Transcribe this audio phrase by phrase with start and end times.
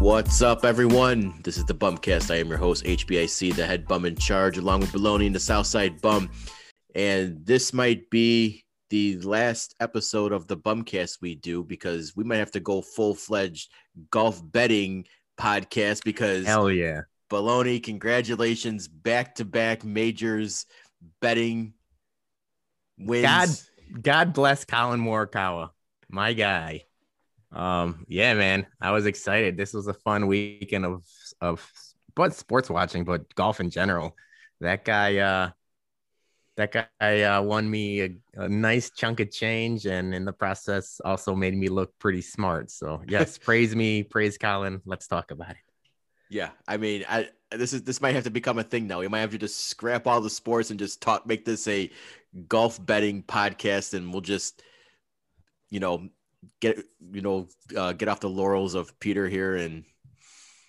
[0.00, 1.34] What's up, everyone?
[1.42, 2.32] This is the Bumcast.
[2.32, 5.40] I am your host, HBIC, the head bum in charge, along with Baloney and the
[5.40, 6.30] Southside Bum.
[6.94, 12.36] And this might be the last episode of the Bumcast we do because we might
[12.36, 13.72] have to go full fledged
[14.12, 15.04] golf betting
[15.36, 17.00] podcast because Hell yeah.
[17.28, 20.66] Baloney, congratulations, back to back majors
[21.20, 21.74] betting
[22.96, 23.24] wins.
[23.24, 25.70] God, God bless Colin Morikawa,
[26.08, 26.84] my guy.
[27.52, 29.56] Um, yeah, man, I was excited.
[29.56, 31.04] This was a fun weekend of
[31.40, 31.72] of
[32.14, 34.16] but sports watching, but golf in general.
[34.60, 35.50] That guy, uh,
[36.56, 41.00] that guy uh, won me a, a nice chunk of change, and in the process,
[41.04, 42.70] also made me look pretty smart.
[42.70, 44.82] So yes, praise me, praise Colin.
[44.84, 45.56] Let's talk about it.
[46.28, 48.98] Yeah, I mean, I this is this might have to become a thing now.
[49.00, 51.90] We might have to just scrap all the sports and just talk, make this a
[52.48, 54.62] golf betting podcast, and we'll just,
[55.70, 56.08] you know,
[56.60, 56.78] get
[57.12, 59.84] you know, uh, get off the laurels of Peter here and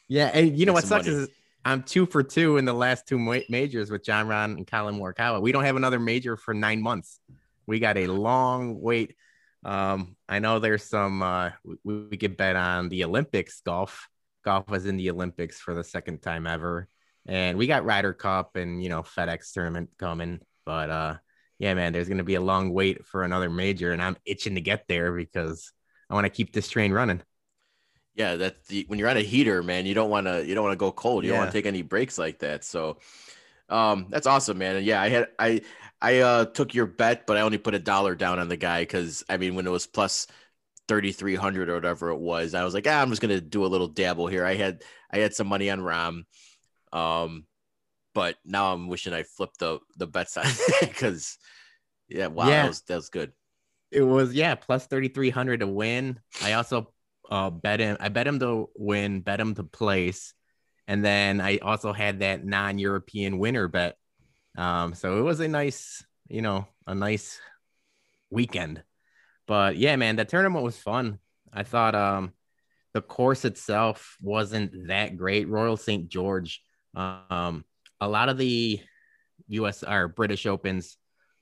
[0.08, 1.24] Yeah, and you know what sucks money.
[1.24, 1.30] is
[1.66, 4.96] I'm two for two in the last two ma- majors with Jon Rahm and Colin
[4.98, 5.42] Morikawa.
[5.42, 7.20] We don't have another major for nine months.
[7.68, 9.16] We got a long wait.
[9.64, 11.52] Um, I know there's some uh,
[11.84, 14.08] we, we could bet on the Olympics golf.
[14.46, 16.88] Golf was in the Olympics for the second time ever,
[17.28, 20.40] and we got Ryder Cup and you know FedEx tournament coming.
[20.66, 21.16] But uh,
[21.60, 24.62] yeah, man, there's gonna be a long wait for another major, and I'm itching to
[24.62, 25.72] get there because
[26.10, 27.22] I want to keep this train running.
[28.16, 30.64] yeah, that the when you're on a heater, man, you don't want to you don't
[30.64, 31.24] want to go cold.
[31.24, 32.64] You don't want to take any breaks like that.
[32.66, 32.98] So,
[33.70, 34.78] um, that's awesome, man.
[34.78, 35.62] And yeah, I had I
[36.02, 38.84] I uh took your bet, but I only put a dollar down on the guy
[38.84, 40.28] because I mean when it was plus
[40.88, 43.66] thirty three hundred or whatever it was, I was like, ah, I'm just gonna do
[43.66, 44.46] a little dabble here.
[44.46, 46.24] I had I had some money on Rahm,
[46.94, 47.46] um,
[48.14, 50.46] but now I'm wishing I flipped the the bets on
[50.82, 51.38] because
[52.08, 52.64] yeah, wow, Yeah.
[52.64, 53.34] that was that was good.
[53.92, 56.20] It was yeah, plus thirty three hundred to win.
[56.44, 56.94] I also
[57.30, 57.98] uh bet him.
[58.00, 60.34] I bet him to win, bet him to place,
[60.88, 63.98] and then I also had that non European winner bet.
[64.58, 67.40] Um, so it was a nice, you know, a nice
[68.30, 68.84] weekend.
[69.48, 71.20] But yeah, man, the tournament was fun.
[71.52, 72.34] I thought um
[72.94, 75.48] the course itself wasn't that great.
[75.48, 76.10] Royal St.
[76.10, 76.62] George.
[76.96, 77.64] Um,
[78.02, 78.80] a lot of the
[79.48, 80.98] US or British Opens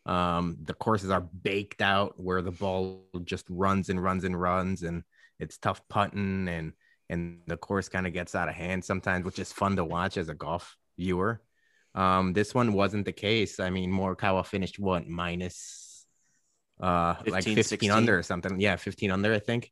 [0.07, 4.83] um, the courses are baked out where the ball just runs and runs and runs,
[4.83, 5.03] and
[5.37, 6.73] it's tough putting, and
[7.09, 10.17] and the course kind of gets out of hand sometimes, which is fun to watch
[10.17, 11.41] as a golf viewer.
[11.93, 13.59] Um, this one wasn't the case.
[13.59, 16.05] I mean, Morikawa finished what minus
[16.79, 17.91] uh like 15, 15 16?
[17.91, 18.59] under or something.
[18.61, 19.71] Yeah, 15 under, I think.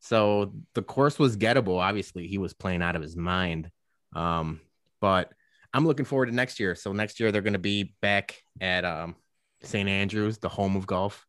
[0.00, 1.78] So the course was gettable.
[1.78, 3.70] Obviously, he was playing out of his mind.
[4.14, 4.60] Um,
[5.00, 5.30] but
[5.74, 6.74] I'm looking forward to next year.
[6.74, 9.16] So next year they're going to be back at um,
[9.62, 9.88] St.
[9.88, 11.26] Andrews, the home of golf.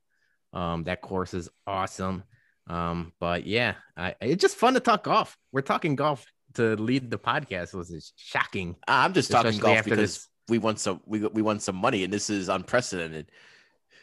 [0.54, 2.24] Um, that course is awesome.
[2.68, 5.36] Um, but yeah, I, it's just fun to talk golf.
[5.52, 8.76] We're talking golf to lead the podcast was shocking.
[8.88, 12.14] I'm just talking golf because this- we won some we we won some money and
[12.14, 13.32] this is unprecedented.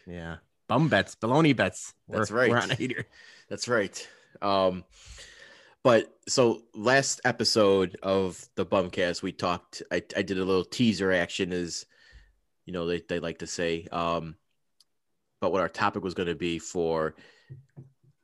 [0.08, 0.38] Yeah,
[0.69, 1.94] bum bets, baloney bets.
[2.08, 2.50] That's We're- right.
[2.50, 3.06] We're on a heater.
[3.48, 4.08] That's right.
[4.42, 4.84] Um,
[5.82, 9.82] but so last episode of the Bumcast, we talked.
[9.91, 11.87] I, I did a little teaser action, as
[12.66, 13.87] you know they, they like to say.
[13.91, 14.37] Um,
[15.41, 17.15] but what our topic was going to be for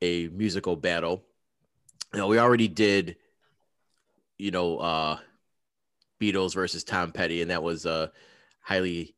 [0.00, 1.24] a musical battle.
[2.12, 3.16] You know, we already did.
[4.38, 5.18] You know, uh,
[6.20, 8.12] Beatles versus Tom Petty, and that was a
[8.60, 9.16] highly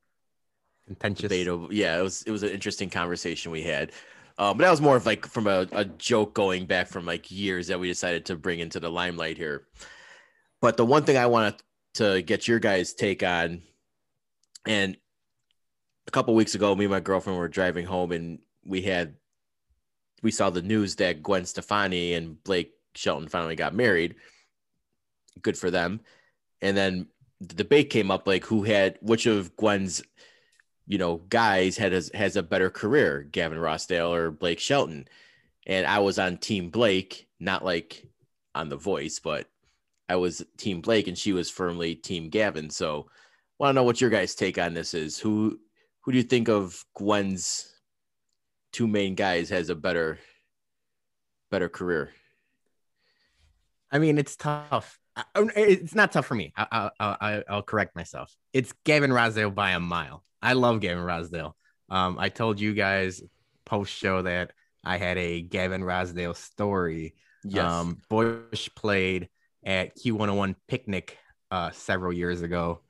[0.86, 1.22] Contentious.
[1.22, 1.72] debatable.
[1.72, 3.92] Yeah, it was it was an interesting conversation we had.
[4.40, 7.30] Um, but that was more of like from a, a joke going back from like
[7.30, 9.66] years that we decided to bring into the limelight here.
[10.62, 11.62] But the one thing I wanted
[11.96, 13.60] to get your guys' take on,
[14.66, 14.96] and
[16.08, 19.16] a couple weeks ago, me and my girlfriend were driving home and we had
[20.22, 24.14] we saw the news that Gwen Stefani and Blake Shelton finally got married.
[25.42, 26.00] Good for them.
[26.62, 27.08] And then
[27.40, 30.02] the debate came up like who had which of Gwen's
[30.90, 35.06] you know, guys had has, has a better career, Gavin Rossdale or Blake Shelton.
[35.64, 38.08] And I was on Team Blake, not like
[38.56, 39.46] on The Voice, but
[40.08, 42.70] I was Team Blake and she was firmly Team Gavin.
[42.70, 45.16] So, I want to know what your guys' take on this is.
[45.16, 45.60] Who
[46.00, 47.72] who do you think of Gwen's
[48.72, 50.18] two main guys has a better
[51.52, 52.10] better career?
[53.92, 54.99] I mean, it's tough.
[55.16, 55.24] I-
[55.56, 56.52] It's not tough for me.
[56.56, 58.34] I, I, I, I'll correct myself.
[58.52, 60.24] It's Gavin Rossdale by a mile.
[60.42, 61.52] I love Gavin Rossdale.
[61.88, 63.22] Um, I told you guys
[63.66, 64.52] post show that
[64.84, 67.14] I had a Gavin Rossdale story.
[67.44, 67.70] Yes.
[67.70, 69.28] Um, Bush played
[69.64, 71.18] at Q101 picnic
[71.50, 72.80] uh, several years ago,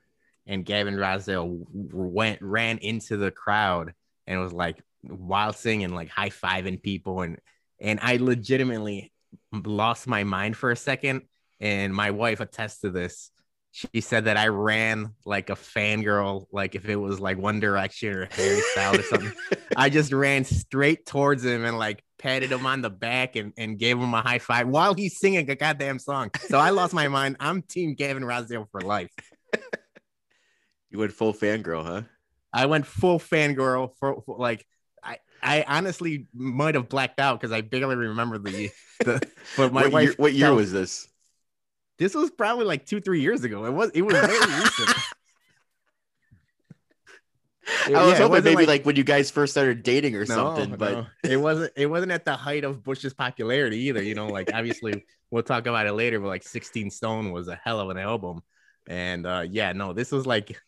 [0.46, 3.94] and Gavin Rossdale went ran into the crowd
[4.26, 7.38] and was like while singing, like high fiving people, and
[7.80, 9.12] and I legitimately
[9.52, 11.22] lost my mind for a second
[11.60, 13.30] and my wife attests to this.
[13.72, 18.16] She said that I ran like a fangirl, like if it was like One Direction
[18.16, 19.32] or Harry Styles or something.
[19.76, 23.78] I just ran straight towards him and like patted him on the back and, and
[23.78, 26.32] gave him a high five while he's singing a goddamn song.
[26.48, 27.36] So I lost my mind.
[27.38, 29.12] I'm team Gavin Rossdale for life.
[30.90, 32.02] You went full fangirl, huh?
[32.52, 34.66] I went full fangirl for, for like
[35.02, 38.70] I I honestly might have blacked out because I barely remember the
[39.00, 39.22] the
[39.56, 41.08] but my what wife year, what year was this?
[42.00, 43.66] This was probably like two three years ago.
[43.66, 44.98] It was it was very recent.
[47.94, 50.76] I was Yeah, hoping maybe like, when you guys first started dating or No, something,
[50.76, 51.06] but no.
[51.26, 54.02] it wasn't it wasn't at the height of Bush's popularity either.
[54.02, 57.56] You know, like obviously we'll talk about it later, but like 16 Stone was a
[57.56, 58.42] hell of an album.
[58.86, 60.60] And uh yeah, no, this was like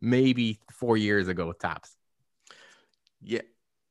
[0.00, 1.96] maybe four years ago tops.
[3.20, 3.42] yeah,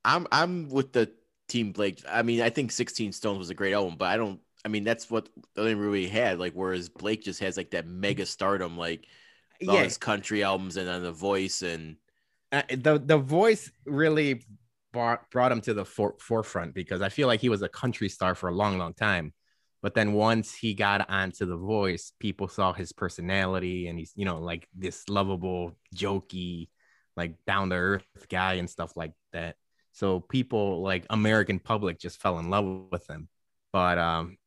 [0.06, 1.12] I'm I'm with the
[1.48, 2.04] team Blake.
[2.08, 4.40] I mean, I think 16 Stones was a great album, but I don't.
[4.68, 6.40] I mean, that's what the only really had.
[6.40, 9.08] Like, whereas Blake just has like that mega stardom, like
[9.68, 11.98] all Yeah, his country albums and on the voice and
[12.52, 14.44] uh, the the voice really
[14.94, 18.10] brought brought him to the for- forefront because I feel like he was a country
[18.10, 19.34] star for a long, long time.
[19.82, 24.26] But then once he got onto the voice, people saw his personality and he's, you
[24.26, 26.70] know, like this lovable, jokey,
[27.16, 29.56] like down to earth guy and stuff like that.
[29.92, 33.30] So people like American public just fell in love with him.
[33.72, 34.38] But um,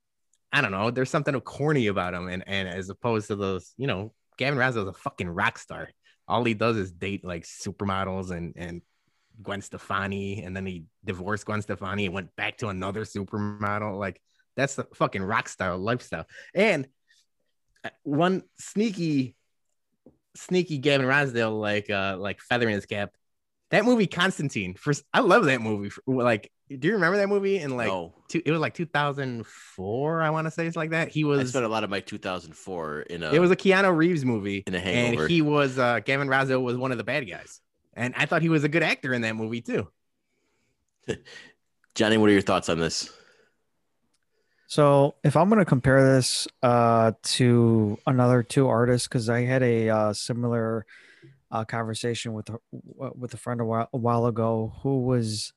[0.53, 3.87] I don't know, there's something corny about him, and and as opposed to those, you
[3.87, 5.91] know, Gavin Rossdale's a fucking rock star
[6.31, 8.83] all he does is date like supermodels and and
[9.43, 13.99] Gwen Stefani, and then he divorced Gwen Stefani and went back to another supermodel.
[13.99, 14.21] Like
[14.57, 16.27] that's the fucking rock style lifestyle.
[16.55, 16.87] And
[17.85, 19.35] uh, one sneaky,
[20.37, 23.11] sneaky Gavin Rossdale like uh like feather in his cap.
[23.71, 24.75] That movie Constantine.
[24.75, 25.91] First, I love that movie.
[26.07, 27.59] Like, do you remember that movie?
[27.59, 30.23] In like, no, two, it was like 2004.
[30.23, 31.09] I want to say it's like that.
[31.09, 31.51] He I was.
[31.51, 34.75] spent a lot of my 2004 in a It was a Keanu Reeves movie in
[34.75, 35.23] a hangover.
[35.23, 37.61] and he was uh Gavin Razzo was one of the bad guys.
[37.95, 39.89] And I thought he was a good actor in that movie too.
[41.95, 43.11] Johnny, what are your thoughts on this?
[44.69, 49.65] So if I'm going to compare this uh, to another two artists, because I had
[49.65, 50.87] a uh, similar
[51.51, 52.61] uh, conversation with a-
[53.17, 55.53] with a friend a while, a while ago who was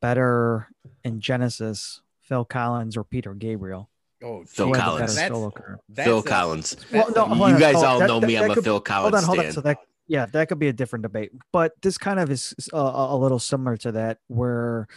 [0.00, 0.68] better
[1.04, 3.90] in Genesis, Phil Collins or Peter Gabriel.
[4.22, 5.14] Oh, Phil Who had the Collins.
[5.16, 5.78] better solo career?
[5.94, 6.76] Phil Collins.
[6.92, 7.84] Well, no, you on, guys on.
[7.84, 8.34] all That- know that- me.
[8.34, 9.44] that I'm a could- Phil Collins Hold on, hold on.
[9.44, 9.52] stan.
[9.52, 9.78] So that
[10.08, 13.16] yeah, that could be a different debate, but this kind of is uh, a, a
[13.18, 14.88] little similar to that, where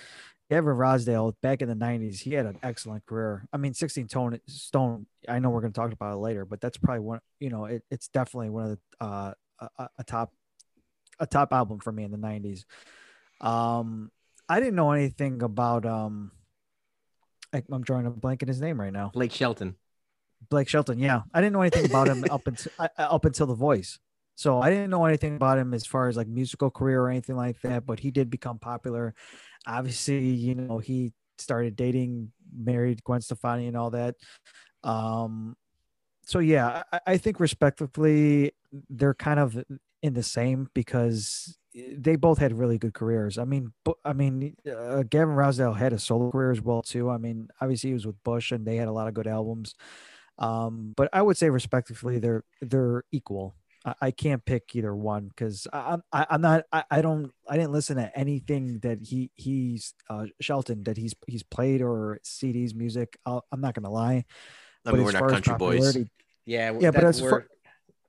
[0.50, 3.46] Gavin Rossdale back in the '90s, he had an excellent career.
[3.52, 5.06] I mean, 16 Tone Stone.
[5.28, 7.20] I know we're going to talk about it later, but that's probably one.
[7.42, 10.32] You know, it, it's definitely one of the uh, a- a, a top
[11.20, 12.64] a top album for me in the '90s.
[13.46, 14.12] Um,
[14.50, 16.32] I didn't know anything about um.
[17.54, 19.12] I- I'm drawing a blank in his name right now.
[19.14, 19.76] Blake Shelton.
[20.50, 21.00] Blake Shelton.
[21.00, 24.00] Yeah, I didn't know anything about him up until uh, up until The Voice.
[24.36, 27.36] So I didn't know anything about him as far as like musical career or anything
[27.36, 27.86] like that.
[27.86, 29.14] But he did become popular.
[29.68, 34.16] Obviously, you know he started dating, married Gwen Stefani, and all that.
[34.84, 35.56] Um,
[36.26, 38.54] so yeah, I, I think respectively,
[38.90, 39.62] they're kind of
[40.02, 43.38] in the same because they both had really good careers.
[43.38, 43.72] I mean,
[44.04, 47.10] I mean, uh, Gavin Rossdale had a solo career as well too.
[47.10, 49.76] I mean, obviously he was with Bush, and they had a lot of good albums.
[50.38, 53.56] Um, but I would say respectively, they're they're equal.
[53.86, 57.58] I, I can't pick either one because I'm I, I'm not I, I don't I
[57.58, 62.74] didn't listen to anything that he he's uh, Shelton that he's he's played or CDs
[62.76, 63.18] music.
[63.26, 64.26] I'll, I'm not gonna lie.
[64.86, 65.76] I mean, as we're not far as country boys.
[65.78, 66.10] popularity-
[66.46, 67.48] Yeah, Yeah, but that's as far- where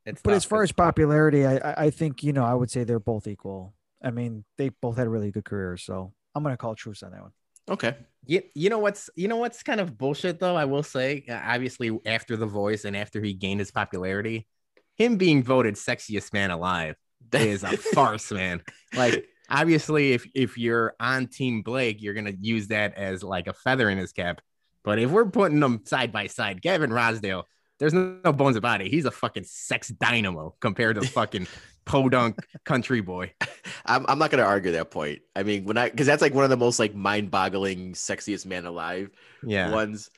[0.06, 2.85] it's But as far as popularity, I, I I think you know I would say
[2.85, 3.75] they're both equal.
[4.02, 7.23] I mean, they both had really good careers, so I'm gonna call truce on that
[7.23, 7.32] one.
[7.71, 7.94] Okay.
[8.26, 11.40] you, you know what's you know what's kind of bullshit though i will say Uh,
[11.44, 14.49] obviously after the voice and after he gained his popularity
[14.97, 16.97] him being voted sexiest man alive
[17.32, 18.61] is a farce man
[18.94, 23.52] like obviously if if you're on team blake you're gonna use that as like a
[23.52, 24.40] feather in his cap
[24.82, 27.44] but if we're putting them side by side gavin rossdale
[27.83, 31.47] there's no, bones about it he's a fucking sex dynamo compared to fucking
[31.85, 33.33] podunk country boy
[33.85, 35.23] I'm, I'm not gonna argue that point.
[35.35, 38.67] I mean, when I because that's like one of the most like mind-boggling, sexiest man
[38.67, 39.11] alive
[39.43, 40.11] yeah ones.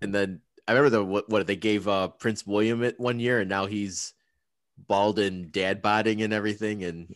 [0.00, 3.40] And then I remember the what, what they gave uh Prince William it one year,
[3.40, 4.14] and now he's
[4.78, 6.84] bald and dad bodding and everything.
[6.84, 7.14] And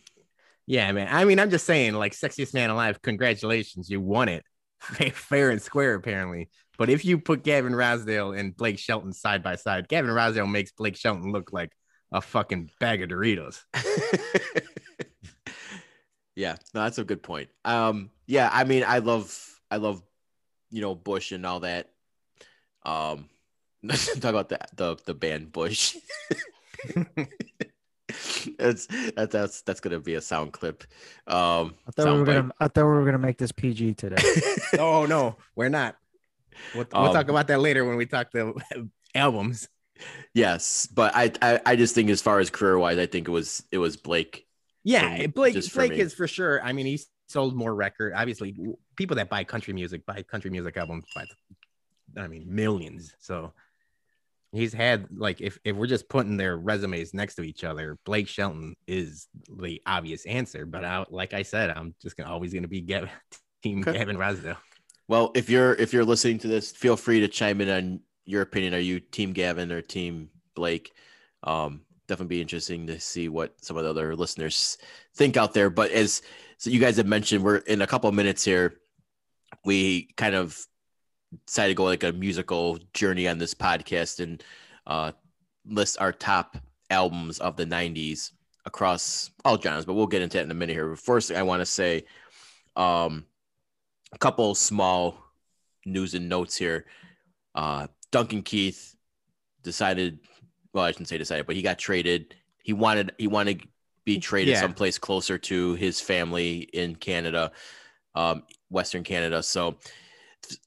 [0.65, 1.07] Yeah, man.
[1.09, 3.01] I mean, I'm just saying, like, sexiest man alive.
[3.01, 4.43] Congratulations, you won it,
[5.13, 6.49] fair and square, apparently.
[6.79, 10.71] But if you put Gavin Rossdale and Blake Shelton side by side, Gavin Rossdale makes
[10.71, 11.73] Blake Shelton look like
[12.09, 13.65] a fucking bag of Doritos.
[16.37, 17.49] yeah, no, that's a good point.
[17.65, 19.37] Um, yeah, I mean, I love,
[19.69, 20.01] I love,
[20.71, 21.89] you know, Bush and all that.
[22.85, 23.27] Um,
[23.89, 25.97] Talk about the the, the band Bush.
[28.57, 30.85] it's that, that's that's gonna be a sound clip.
[31.27, 32.51] Um, I thought we were gonna.
[32.59, 34.23] I thought we were gonna make this PG today.
[34.79, 35.97] oh no, we're not.
[36.75, 38.53] We'll, we'll Um, talk about that later when we talk the
[39.15, 39.67] albums.
[40.33, 43.31] Yes, but I, I I just think as far as career wise, I think it
[43.31, 44.45] was it was Blake.
[44.83, 46.63] Yeah, me- Blake Blake is for sure.
[46.63, 48.13] I mean, he sold more record.
[48.15, 48.55] Obviously,
[48.95, 51.25] people that buy country music buy country music albums by,
[52.17, 53.13] I mean, millions.
[53.19, 53.53] So
[54.53, 58.29] he's had like if if we're just putting their resumes next to each other, Blake
[58.29, 60.65] Shelton is the obvious answer.
[60.65, 63.09] But I, like I said, I'm just gonna always gonna be Gavin,
[63.63, 63.81] Team.
[63.81, 64.57] Gavin Rossdale.
[65.09, 68.43] Well, if you're if you're listening to this, feel free to chime in on your
[68.43, 68.75] opinion.
[68.75, 70.93] Are you Team Gavin or Team Blake?
[71.43, 74.77] Um, definitely be interesting to see what some of the other listeners
[75.15, 75.71] think out there.
[75.71, 76.21] But as
[76.59, 78.75] so you guys have mentioned, we're in a couple of minutes here.
[79.65, 80.55] We kind of
[81.47, 84.43] decided to go like a musical journey on this podcast and
[84.85, 85.13] uh,
[85.65, 86.55] list our top
[86.91, 89.85] albums of the '90s across all genres.
[89.85, 90.89] But we'll get into that in a minute here.
[90.89, 92.05] But First, I want to say.
[92.75, 93.25] Um,
[94.11, 95.17] a couple small
[95.85, 96.85] news and notes here.
[97.55, 98.95] Uh, Duncan Keith
[99.63, 100.19] decided,
[100.73, 102.35] well, I shouldn't say decided, but he got traded.
[102.63, 103.67] He wanted he wanted to
[104.05, 104.61] be traded Yeah.
[104.61, 107.51] someplace closer to his family in Canada,
[108.15, 109.43] um, Western Canada.
[109.43, 109.77] So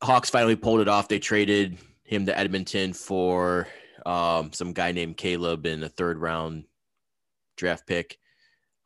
[0.02, 1.08] Hawks finally pulled it off.
[1.08, 3.68] They traded him to Edmonton for
[4.04, 6.64] um, some guy named Caleb in a third round
[7.56, 8.18] draft pick.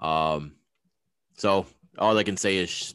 [0.01, 0.57] Um,
[1.37, 1.67] so
[1.99, 2.95] all I can say is,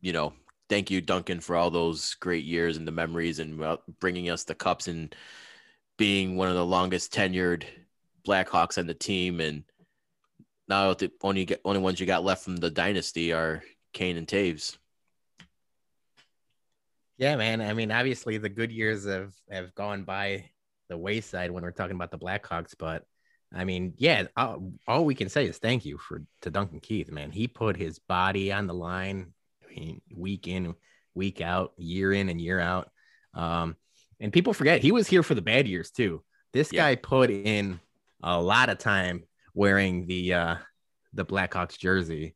[0.00, 0.32] you know,
[0.72, 3.62] thank you, Duncan, for all those great years and the memories and
[4.00, 5.14] bringing us the cups and
[5.98, 7.64] being one of the longest tenured
[8.26, 9.42] Blackhawks on the team.
[9.42, 9.64] And
[10.68, 13.62] now the only only ones you got left from the dynasty are
[13.92, 14.78] Kane and Toews.
[17.18, 17.60] Yeah, man.
[17.60, 20.46] I mean, obviously the good years have have gone by
[20.88, 23.04] the wayside when we're talking about the Blackhawks, but
[23.54, 27.12] I mean, yeah, all, all we can say is thank you for to Duncan Keith,
[27.12, 27.30] man.
[27.30, 29.34] He put his body on the line
[29.80, 30.74] mean, week in,
[31.14, 32.90] week out, year in and year out.
[33.34, 33.76] Um,
[34.20, 36.22] and people forget he was here for the bad years too.
[36.52, 36.82] This Yeah.
[36.82, 37.80] guy put in
[38.22, 39.24] a lot of time
[39.54, 40.56] wearing the uh
[41.12, 42.34] the Blackhawks jersey.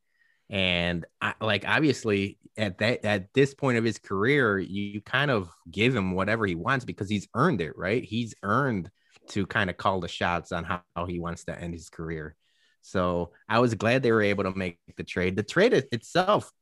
[0.50, 5.30] And I, like obviously at that at this point of his career, you, you kind
[5.30, 8.02] of give him whatever he wants because he's earned it, right?
[8.04, 8.90] He's earned
[9.28, 12.36] to kind of call the shots on how, how he wants to end his career.
[12.82, 15.34] So I was glad they were able to make the trade.
[15.36, 16.52] The trade itself,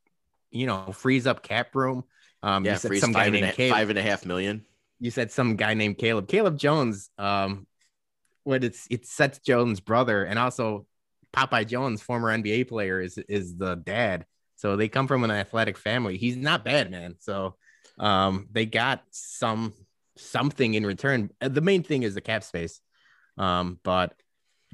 [0.55, 2.05] you know, frees up cap room.
[2.43, 4.65] Um, Yeah, some guy five and, named a, Caleb five and a half million.
[5.01, 6.29] you said some guy named Caleb.
[6.29, 7.67] Caleb Jones, um,
[8.45, 10.87] what it's it's Seth Jones' brother, and also
[11.33, 14.27] Popeye Jones, former NBA player, is is the dad.
[14.57, 16.17] So they come from an athletic family.
[16.17, 17.17] He's not bad, man.
[17.19, 17.57] So
[17.99, 19.73] um, they got some
[20.17, 21.31] something in return.
[21.41, 22.81] Uh, The main thing is the cap space.
[23.37, 24.15] Um, but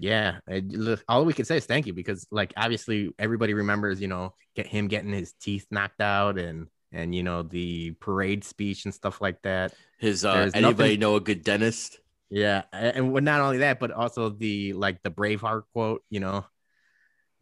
[0.01, 4.09] yeah, it- all we can say is thank you because, like, obviously everybody remembers, you
[4.09, 8.85] know, get him getting his teeth knocked out and and you know the parade speech
[8.87, 9.75] and stuff like that.
[9.99, 11.99] His uh, There's anybody nothing- know a good dentist?
[12.31, 16.03] Yeah, and well, not only that, but also the like the Braveheart quote.
[16.11, 16.47] You know,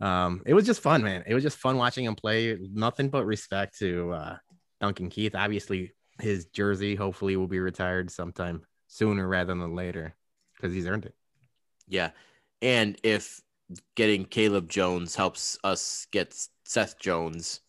[0.00, 1.24] um, it was just fun, man.
[1.26, 2.56] It was just fun watching him play.
[2.72, 4.36] Nothing but respect to uh,
[4.80, 5.34] Duncan Keith.
[5.34, 10.14] Obviously, his jersey hopefully will be retired sometime sooner rather than later
[10.56, 11.14] because he's earned it.
[11.86, 12.10] Yeah.
[12.62, 13.40] And if
[13.96, 16.34] getting Caleb Jones helps us get
[16.64, 17.60] Seth Jones,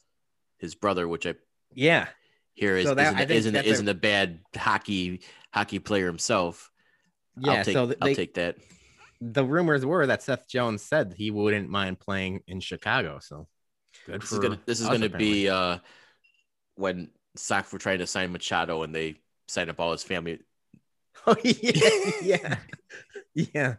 [0.58, 1.36] his brother, which I
[1.74, 2.08] Yeah,
[2.55, 5.22] here is So that- I isn't, isn't, a- isn't a bad hockey
[5.53, 6.72] hockey player himself.
[7.38, 7.51] yeah.
[7.53, 8.58] I'll take so th- I'll take that.
[9.22, 13.19] the rumors were that Seth Jones said he wouldn't mind playing in Chicago.
[13.22, 13.48] So
[14.05, 15.79] good This for is gonna this is gonna be uh
[16.75, 20.39] when Sox were trying to sign Machado and they signed up all his family.
[21.27, 22.55] Oh yeah, yeah,
[23.33, 23.75] yeah.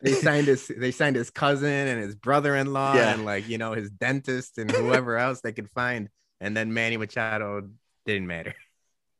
[0.00, 3.14] They signed his they signed his cousin and his brother-in-law Yeah.
[3.14, 6.96] and like you know his dentist and whoever else they could find, and then Manny
[6.96, 7.68] Machado
[8.04, 8.54] didn't matter.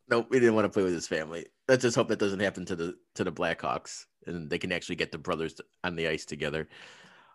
[0.09, 1.47] Nope, he didn't want to play with his family.
[1.69, 4.97] Let's just hope that doesn't happen to the to the Blackhawks and they can actually
[4.97, 6.69] get the brothers on the ice together.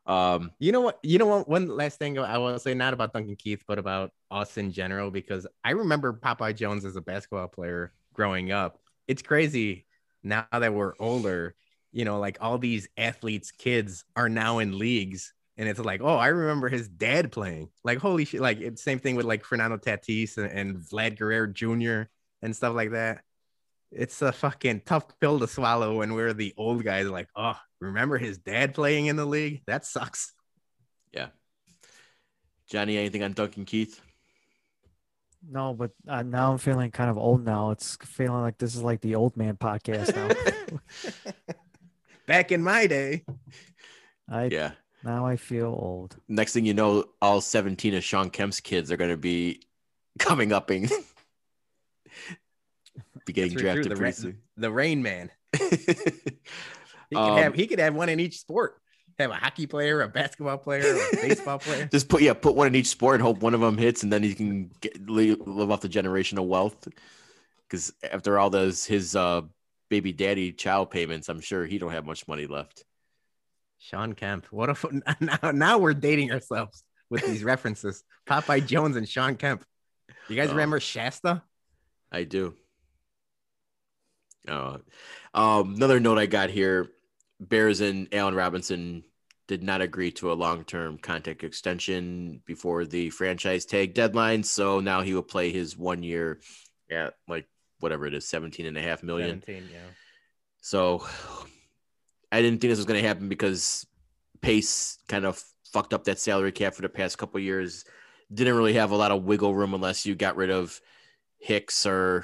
[0.05, 0.99] Um You know what?
[1.03, 1.49] You know what?
[1.49, 5.11] One last thing I will say, not about Duncan Keith, but about us in general,
[5.11, 8.79] because I remember Popeye Jones as a basketball player growing up.
[9.07, 9.85] It's crazy
[10.23, 11.55] now that we're older.
[11.91, 16.15] You know, like all these athletes' kids are now in leagues, and it's like, oh,
[16.15, 17.69] I remember his dad playing.
[17.83, 18.39] Like, holy shit!
[18.39, 22.09] Like, same thing with like Fernando Tatis and, and Vlad Guerrero Jr.
[22.41, 23.23] and stuff like that.
[23.91, 27.09] It's a fucking tough pill to swallow when we're the old guys.
[27.09, 29.63] Like, oh, remember his dad playing in the league?
[29.67, 30.31] That sucks.
[31.11, 31.27] Yeah.
[32.69, 33.99] Johnny, anything on Duncan Keith?
[35.49, 37.71] No, but uh, now I'm feeling kind of old now.
[37.71, 40.29] It's feeling like this is like the old man podcast now.
[42.27, 43.25] Back in my day,
[44.29, 44.71] I Yeah.
[45.03, 46.15] now I feel old.
[46.29, 49.61] Next thing you know, all 17 of Shawn Kemp's kids are going to be
[50.19, 50.89] coming up and
[53.25, 54.37] be getting drafted the, pretty Ra- soon.
[54.57, 55.31] the Rain Man.
[57.09, 58.80] He could Um, have he could have one in each sport.
[59.21, 61.85] Have a hockey player, a basketball player, a baseball player.
[61.91, 64.11] Just put yeah, put one in each sport and hope one of them hits, and
[64.11, 65.39] then he can get, live,
[65.71, 66.87] off the generational wealth.
[67.67, 69.41] Because after all those his uh,
[69.89, 72.83] baby daddy child payments, I'm sure he don't have much money left.
[73.77, 74.45] Shawn Kemp.
[74.51, 74.85] What if
[75.19, 78.03] now, now we're dating ourselves with these references?
[78.27, 79.63] Popeye Jones and Shawn Kemp.
[80.29, 80.51] You guys Oh.
[80.51, 81.41] remember Shasta?
[82.11, 82.53] I do.
[84.47, 84.77] Uh,
[85.33, 86.89] um, another note I got here:
[87.39, 89.03] Bears and Allen Robinson
[89.51, 94.43] did not agree to a long-term contract extension before the franchise tag deadline.
[94.43, 96.39] So now he will play his one year
[96.89, 97.49] at like
[97.81, 99.41] whatever it is, 17 and a half million.
[99.45, 99.79] 17, yeah.
[100.61, 101.05] So
[102.31, 103.85] I didn't think this was going to happen because
[104.39, 107.83] Pace kind of fucked up that salary cap for the past couple years.
[108.33, 110.79] Didn't really have a lot of wiggle room unless you got rid of
[111.39, 112.23] Hicks or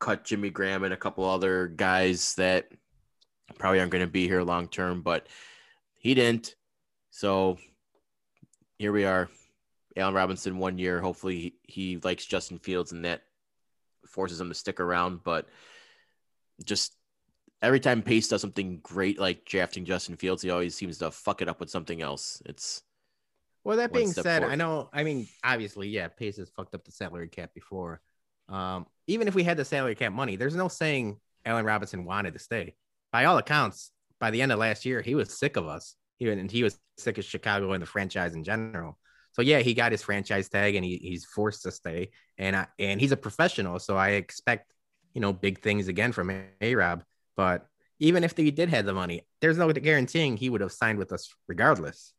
[0.00, 2.72] cut Jimmy Graham and a couple other guys that
[3.56, 5.28] probably aren't going to be here long term, but
[6.04, 6.54] he didn't.
[7.10, 7.58] So
[8.78, 9.28] here we are.
[9.96, 11.00] Allen Robinson one year.
[11.00, 13.22] Hopefully he, likes Justin Fields and that
[14.06, 15.24] forces him to stick around.
[15.24, 15.48] But
[16.62, 16.94] just
[17.62, 21.40] every time Pace does something great like drafting Justin Fields, he always seems to fuck
[21.40, 22.42] it up with something else.
[22.44, 22.82] It's
[23.64, 24.90] Well, that being said, I know.
[24.92, 28.02] I mean, obviously, yeah, Pace has fucked up the salary cap before.
[28.50, 32.34] Um, even if we had the salary cap money, there's no saying Allen Robinson wanted
[32.34, 32.74] to stay.
[33.10, 33.90] By all accounts,
[34.20, 35.96] by the end of last year, he was sick of us.
[36.18, 38.98] He and he was sick of Chicago and the franchise in general.
[39.32, 42.10] So yeah, he got his franchise tag and he, he's forced to stay.
[42.38, 44.72] And I, and he's a professional, so I expect
[45.12, 47.02] you know big things again from A Rob.
[47.36, 47.66] But
[47.98, 51.12] even if he did have the money, there's no guaranteeing he would have signed with
[51.12, 52.12] us regardless.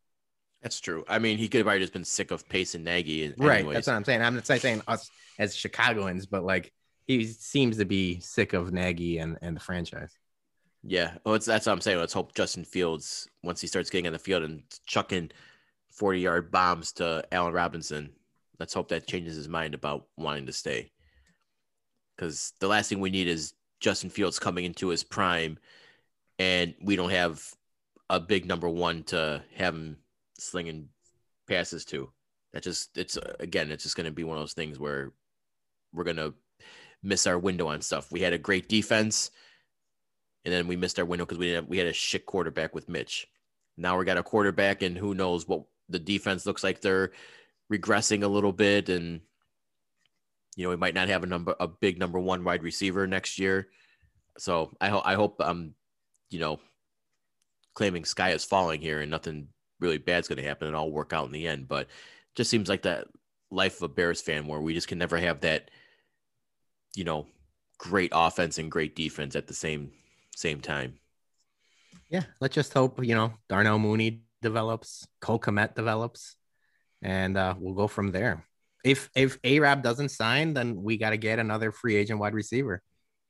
[0.62, 1.06] that's true.
[1.08, 3.34] I mean, he could have probably just been sick of Pace and Nagy.
[3.38, 3.68] Right.
[3.70, 4.22] That's what I'm saying.
[4.22, 6.74] I'm not saying us as Chicagoans, but like
[7.08, 10.12] he seems to be sick of Nagy and, and the franchise.
[10.88, 11.98] Yeah, it's, that's what I'm saying.
[11.98, 15.32] Let's hope Justin Fields, once he starts getting on the field and chucking
[15.90, 18.12] 40 yard bombs to Allen Robinson,
[18.60, 20.92] let's hope that changes his mind about wanting to stay.
[22.16, 25.58] Because the last thing we need is Justin Fields coming into his prime
[26.38, 27.44] and we don't have
[28.12, 29.98] a big number one to have him
[30.38, 30.90] slinging
[31.48, 32.12] passes to.
[32.54, 35.14] That just, it's again, it's just going to be one of those things where
[35.92, 36.36] we're going to
[37.02, 38.12] miss our window on stuff.
[38.12, 39.32] We had a great defense
[40.46, 42.76] and then we missed our window because we didn't have, we had a shit quarterback
[42.76, 43.28] with Mitch.
[43.78, 46.82] Now we got a quarterback, and who knows what the defense looks like.
[46.82, 47.12] They're
[47.72, 49.22] regressing a little bit, and
[50.56, 53.40] you know we might not have a number a big number one wide receiver next
[53.40, 53.68] year.
[54.38, 55.74] So I hope I hope I'm,
[56.30, 56.60] you know,
[57.74, 59.48] claiming sky is falling here and nothing
[59.80, 61.68] really bad's going to happen and all work out in the end.
[61.68, 61.88] But
[62.36, 63.08] just seems like that
[63.52, 65.72] life of a Bears fan where we just can never have that,
[66.96, 67.28] you know,
[67.78, 69.92] great offense and great defense at the same
[70.36, 71.00] same time.
[72.10, 72.24] Yeah.
[72.40, 76.36] Let's just hope, you know, Darnell Mooney develops, Cole Kmet develops,
[77.02, 78.46] and uh, we'll go from there.
[78.84, 82.36] If if A Rob doesn't sign, then we got to get another free agent wide
[82.36, 82.84] receiver.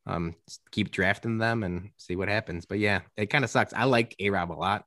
[0.06, 0.36] Um,
[0.72, 2.66] keep drafting them and see what happens.
[2.66, 3.74] But yeah, it kind of sucks.
[3.74, 4.84] I like A Rob a lot,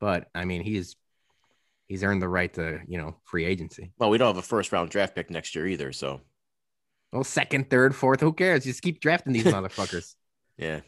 [0.00, 0.96] but I mean, he's
[1.86, 3.92] he's earned the right to, you know, free agency.
[3.98, 6.22] Well, we don't have a first round draft pick next year either, so
[7.12, 8.64] Well, second, third, fourth, who cares?
[8.64, 10.14] Just keep drafting these motherfuckers.
[10.56, 10.80] yeah.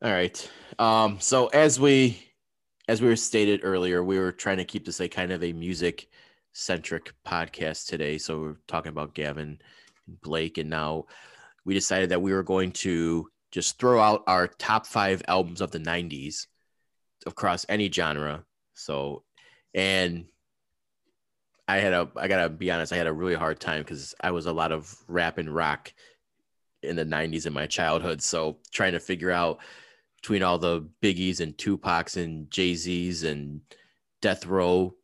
[0.00, 0.50] All right.
[0.78, 2.22] Um, so as we
[2.86, 5.52] as we were stated earlier, we were trying to keep this a kind of a
[5.52, 6.08] music
[6.52, 8.16] centric podcast today.
[8.16, 9.58] So we're talking about Gavin
[10.06, 11.06] and Blake, and now
[11.64, 15.72] we decided that we were going to just throw out our top five albums of
[15.72, 16.46] the 90s
[17.26, 18.44] across any genre.
[18.74, 19.24] So,
[19.74, 20.26] and
[21.66, 24.30] I had a, I gotta be honest, I had a really hard time because I
[24.30, 25.92] was a lot of rap and rock
[26.84, 28.22] in the 90s in my childhood.
[28.22, 29.58] So, trying to figure out
[30.20, 33.60] between all the Biggies and Tupacs and Jay Z's and
[34.20, 34.94] Death Row,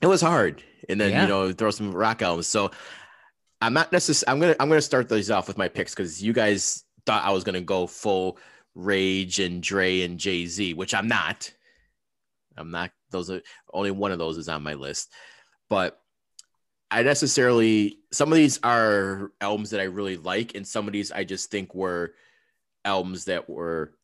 [0.00, 0.62] it was hard.
[0.88, 1.22] And then, Yeah.
[1.22, 2.48] you know, throw some rock albums.
[2.48, 2.70] So,
[3.60, 4.32] I'm not necessarily.
[4.32, 4.56] I'm gonna.
[4.58, 7.60] I'm gonna start these off with my picks because you guys thought I was gonna
[7.60, 8.38] go full
[8.74, 11.52] Rage and Dre and Jay Z, which I'm not.
[12.56, 12.90] I'm not.
[13.10, 13.40] Those are
[13.72, 15.12] only one of those is on my list,
[15.70, 16.00] but
[16.90, 21.12] I necessarily some of these are albums that I really like, and some of these
[21.12, 22.14] I just think were
[22.84, 23.94] albums that were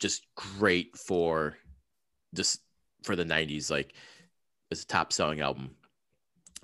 [0.00, 1.56] just great for
[2.34, 2.60] just
[3.04, 3.70] for the 90s.
[3.70, 3.94] Like
[4.70, 5.76] it's a top selling album.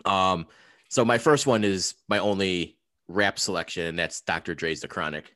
[0.04, 0.46] Um,
[0.88, 4.54] So my first one is my only rap selection, and that's Dr.
[4.54, 5.34] Dre's The Chronic.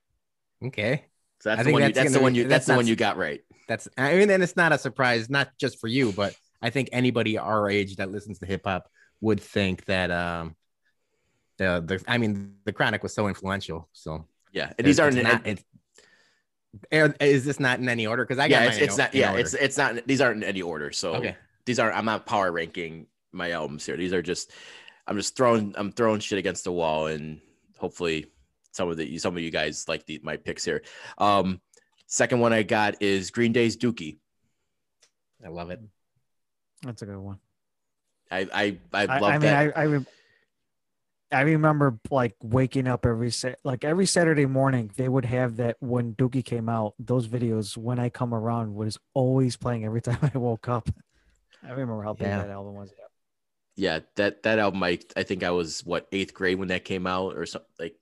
[0.64, 1.04] Okay.
[1.40, 1.82] So that's I the one.
[1.82, 2.42] You, that's that's the one you.
[2.44, 3.40] That's, that's the not one you got right.
[3.66, 6.90] That's I mean, and it's not a surprise, not just for you, but I think
[6.92, 8.88] anybody our age that listens to hip hop
[9.20, 10.54] would think that um
[11.56, 13.88] the the I mean the Chronic was so influential.
[13.92, 15.22] So Yeah, and these aren't.
[15.22, 15.46] not.
[15.46, 15.64] It's,
[16.92, 18.24] is this not in any order?
[18.24, 19.14] Because I got yeah, mine it's, in it's not.
[19.14, 19.40] in Yeah, order.
[19.40, 20.06] it's it's not.
[20.06, 20.92] These aren't in any order.
[20.92, 21.36] So okay.
[21.64, 21.92] these are.
[21.92, 23.96] I'm not power ranking my albums here.
[23.96, 24.52] These are just.
[25.06, 25.74] I'm just throwing.
[25.76, 27.40] I'm throwing shit against the wall, and
[27.78, 28.26] hopefully,
[28.72, 30.82] some of the some of you guys like the my picks here.
[31.18, 31.60] Um,
[32.06, 34.18] second one I got is Green Day's Dookie.
[35.44, 35.80] I love it.
[36.82, 37.38] That's a good one.
[38.30, 39.76] I I I I, love I mean, that.
[39.76, 40.06] I I, re-
[41.32, 44.90] I remember like waking up every sa- like every Saturday morning.
[44.96, 46.94] They would have that when Dookie came out.
[46.98, 50.88] Those videos when I come around was always playing every time I woke up.
[51.62, 52.38] I remember how big Yeah.
[52.38, 52.92] that album was.
[53.76, 54.82] yeah, that that album.
[54.82, 57.94] I I think I was what eighth grade when that came out, or something like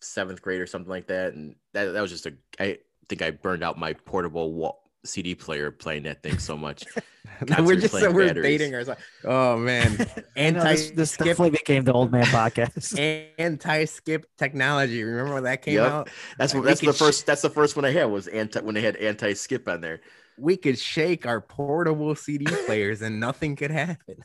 [0.00, 2.34] seventh grade or something like that, and that that was just a.
[2.58, 6.84] I think I burned out my portable wall, CD player playing that thing so much.
[7.58, 8.44] we're just so we're batteries.
[8.44, 9.00] dating ourselves.
[9.24, 12.98] Oh man, I know, this, this definitely became the old man podcast.
[13.38, 15.02] anti-skip technology.
[15.02, 15.90] Remember when that came Yep.
[15.92, 16.10] out?
[16.38, 17.26] That's Like, that's the could sh- first.
[17.26, 20.00] That's the first one I had was anti when they had anti skip on there.
[20.38, 24.16] We could shake our portable CD players and nothing could happen.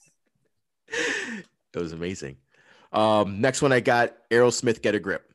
[0.87, 2.37] It was amazing.
[2.93, 5.26] Um, next one I got Aerosmith Get a Grip.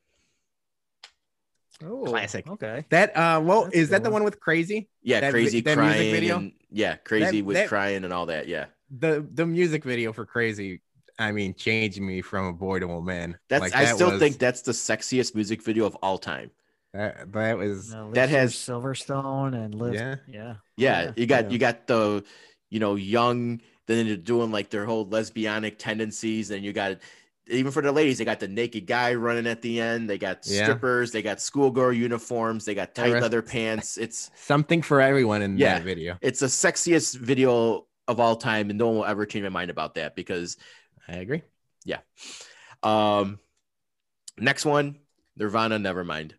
[1.85, 2.47] Oh, Classic.
[2.47, 2.85] Okay.
[2.90, 4.23] That uh, well, That's is that good the one.
[4.23, 4.88] one with crazy?
[5.03, 6.12] Yeah, That crazy that music crying.
[6.12, 6.37] video?
[6.38, 8.49] and- yeah, crazy That- with that- crying and all that.
[8.49, 10.81] Yeah, The the music video for crazy.
[11.18, 13.38] I mean, changed me from a boy to a man.
[13.49, 13.61] that's.
[13.61, 16.51] Like, I that still was- think that's the sexiest music video of all time.
[16.95, 19.95] that, that was Now, That has- Silverstone and Liz.
[19.95, 20.16] Yeah.
[20.27, 20.55] Yeah.
[20.77, 21.51] Yeah, Yeah, you got yeah.
[21.51, 22.25] you got the,
[22.71, 23.61] you know, young.
[23.87, 26.99] Then they're doing like their whole lesbianic tendencies, and you got
[27.48, 30.09] even for the ladies, they got the naked guy running at the end.
[30.09, 30.64] They got Yeah.
[30.64, 31.11] strippers.
[31.11, 32.64] They got schoolgirl uniforms.
[32.64, 33.98] They got tight rest- leather pants.
[33.98, 35.78] It's something for everyone in Yeah.
[35.78, 36.18] that video.
[36.20, 39.70] it's the sexiest video of all time, and no one will ever change my mind
[39.70, 40.57] about that because
[41.09, 41.42] I agree.
[41.85, 41.98] Yeah.
[42.83, 43.38] Um,
[44.38, 44.98] next one,
[45.37, 46.35] Nirvana, Never mind.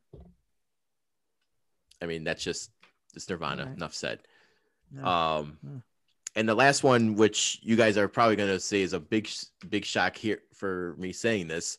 [2.01, 2.69] I mean, that's just
[3.15, 3.63] it's Nirvana.
[3.63, 3.77] Alright.
[3.77, 4.19] Enough said.
[4.95, 5.35] Yeah.
[5.37, 5.79] Um, Yeah.
[6.35, 9.29] And the last one, which you guys are probably gonna say is a big,
[9.69, 11.77] big shock here for me saying this,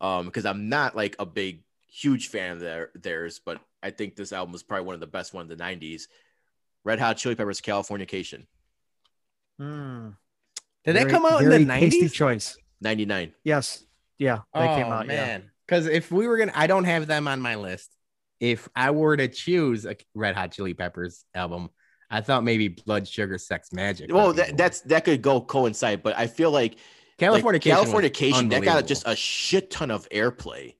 [0.00, 4.16] um, because I'm not like a big, huge fan of their theirs, but I think
[4.16, 6.08] this album was probably one of the best ones in the '90s.
[6.84, 8.46] Red Hot Chili Peppers, Californication,
[9.60, 10.16] Mm.
[10.84, 11.92] Did that come out in the nineties?
[12.00, 12.56] Tasty choice.
[12.80, 13.32] '99.
[13.44, 13.84] Yes.
[14.18, 14.40] Yeah.
[14.54, 15.06] That came Oh, out.
[15.08, 15.40] Yeah.
[15.66, 17.94] Because if we were gonna, I don't have them on my list.
[18.40, 21.70] If I were to choose a Red Hot Chili Peppers album,
[22.12, 24.12] I thought maybe Blood Sugar Sex Magik.
[24.12, 26.76] Well, that, that's that could go coincide, but I feel like
[27.16, 27.58] California.
[27.58, 30.74] like, Californication that got just a shit ton of airplay.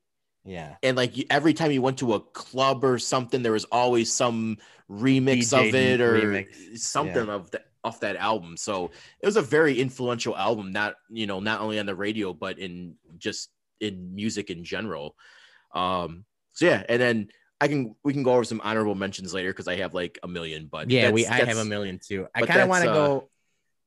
[0.44, 0.76] yeah.
[0.82, 4.58] and like every time you went to a club or something, there was always some
[4.90, 8.58] remix DJ of it or remix, something of that off that album.
[8.58, 8.90] So
[9.20, 12.58] it was a very influential album, not you know not only on the radio but
[12.58, 13.48] in just
[13.80, 15.16] in music in general.
[15.74, 17.28] Um, so yeah, and then
[17.62, 20.26] I can we can go over some honorable mentions later because I have like a
[20.28, 20.66] million.
[20.66, 21.28] But Yeah, we.
[21.28, 22.26] I have a million too.
[22.34, 23.30] I kind of want to uh, go.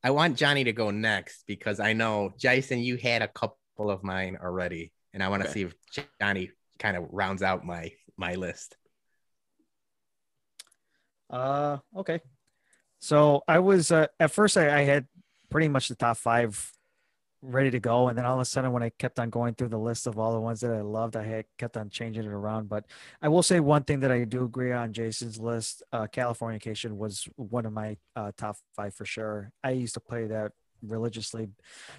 [0.01, 4.01] I want Johnny to go next because I know Jason, you had a couple of
[4.01, 5.53] mine already, and I want to Okay.
[5.53, 8.77] see if Johnny kind of rounds out my my list.
[11.29, 12.21] Uh, okay.
[12.99, 15.05] So I was uh, at first I, I had
[15.49, 16.71] pretty much the top five
[17.45, 19.69] ready to go, and then all of a sudden when I kept on going through
[19.69, 22.31] the list of all the ones that I loved, I had kept on changing it
[22.31, 22.69] around.
[22.69, 22.85] But
[23.21, 27.27] I will say one thing that I do agree on Jason's list: uh, Californication was
[27.35, 29.51] one of my uh, top five for sure.
[29.63, 31.49] I used to play that religiously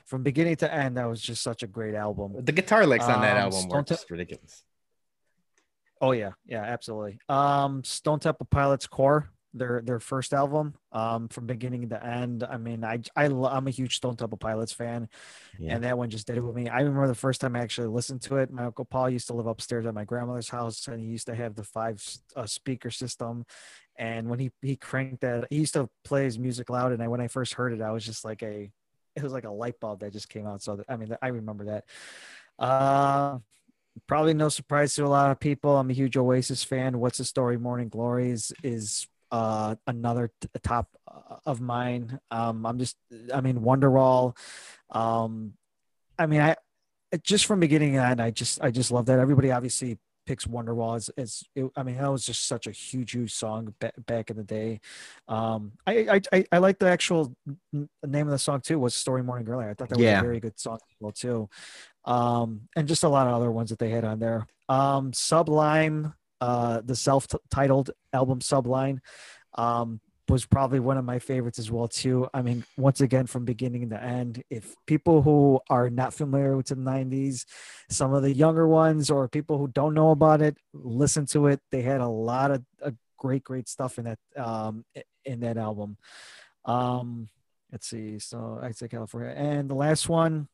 [0.05, 0.97] from beginning to end.
[0.97, 2.35] That was just such a great album.
[2.45, 4.65] The guitar licks on that Um, album were just ridiculous.
[6.01, 7.19] Oh yeah, yeah, absolutely.
[7.29, 12.45] Um, Stone Temple Pilots Core, their their first album, um, from beginning to end.
[12.45, 15.09] I mean, I I I'm a huge Stone Temple Pilots fan,
[15.59, 15.75] Yeah.
[15.75, 16.69] and that one just did it with me.
[16.69, 18.51] I remember the first time I actually listened to it.
[18.51, 21.35] My uncle Paul used to live upstairs at my grandmother's house, and he used to
[21.35, 22.03] have the five
[22.35, 23.45] uh, speaker system.
[23.99, 26.93] And when he he cranked that, he used to play his music loud.
[26.93, 28.71] And I, when I first heard it, I was just like a,
[29.15, 30.63] it was like a light bulb that just came out.
[30.63, 31.85] So I mean, I remember that.
[32.59, 33.39] Uh,
[34.07, 35.77] probably no surprise to a lot of people.
[35.77, 36.99] I'm a huge Oasis fan.
[36.99, 37.57] What's the story?
[37.57, 39.07] Morning Glory is is
[39.37, 42.19] uh, another t- top uh, of mine.
[42.31, 42.97] Um, I'm just,
[43.35, 44.37] I mean, Wonderwall.
[44.91, 45.55] Um,
[46.19, 46.57] I mean, I
[47.23, 49.19] just from beginning to end, I just, I just love that.
[49.19, 53.13] Everybody obviously picks Wonderwall as, as it, I mean, that was just such a huge,
[53.13, 54.81] huge song ba- back in the day.
[55.29, 57.33] Um, I, I, I, I like the actual
[57.75, 58.79] n- name of the song too.
[58.79, 59.67] Was Story Morning Glory.
[59.71, 60.19] I thought that was Yeah.
[60.21, 61.49] a very good song as well too.
[62.05, 64.47] um, and just a lot of other ones that they had on there.
[64.69, 69.01] Um, Sublime, uh, the self-titled album Sublime,
[69.55, 72.29] um, was probably one of my favorites as well too.
[72.35, 76.67] I mean, once again, from beginning to end, if people who are not familiar with
[76.67, 77.45] the '90s,
[77.89, 81.61] some of the younger ones, or people who don't know about it, listen to it.
[81.71, 82.65] They had a lot of,
[83.17, 84.85] great, great stuff in that um,
[85.25, 85.97] in that album.
[86.65, 87.29] Um,
[87.73, 88.19] let's see.
[88.19, 90.49] So I say California, and the last one,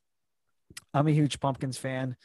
[0.95, 2.17] I'm a huge Pumpkins fan.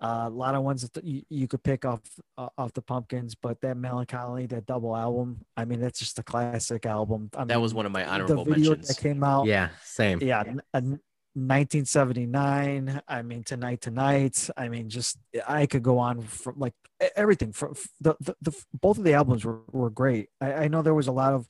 [0.00, 2.00] Uh, a lot of ones that you, you could pick off
[2.36, 6.18] uh, off the Pumpkins, but that Mellon Collie, that double album, I mean, that's just
[6.18, 7.30] a classic album.
[7.34, 8.88] I that was one of my honorable the video mentions.
[8.88, 9.46] that came out.
[9.46, 10.20] Yeah, same.
[10.20, 10.42] Yeah,
[10.74, 10.82] a
[11.36, 13.02] 1979.
[13.06, 14.48] I mean, Tonight Tonight.
[14.56, 16.74] I mean, just I could go on from like
[17.14, 17.52] everything.
[17.52, 20.28] From the, the, the both of the albums were, were great.
[20.40, 21.46] I, I know there was a lot of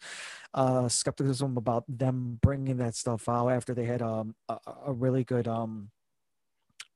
[0.55, 5.23] uh, skepticism about them bringing that stuff out after they had um, a, a really
[5.23, 5.91] good um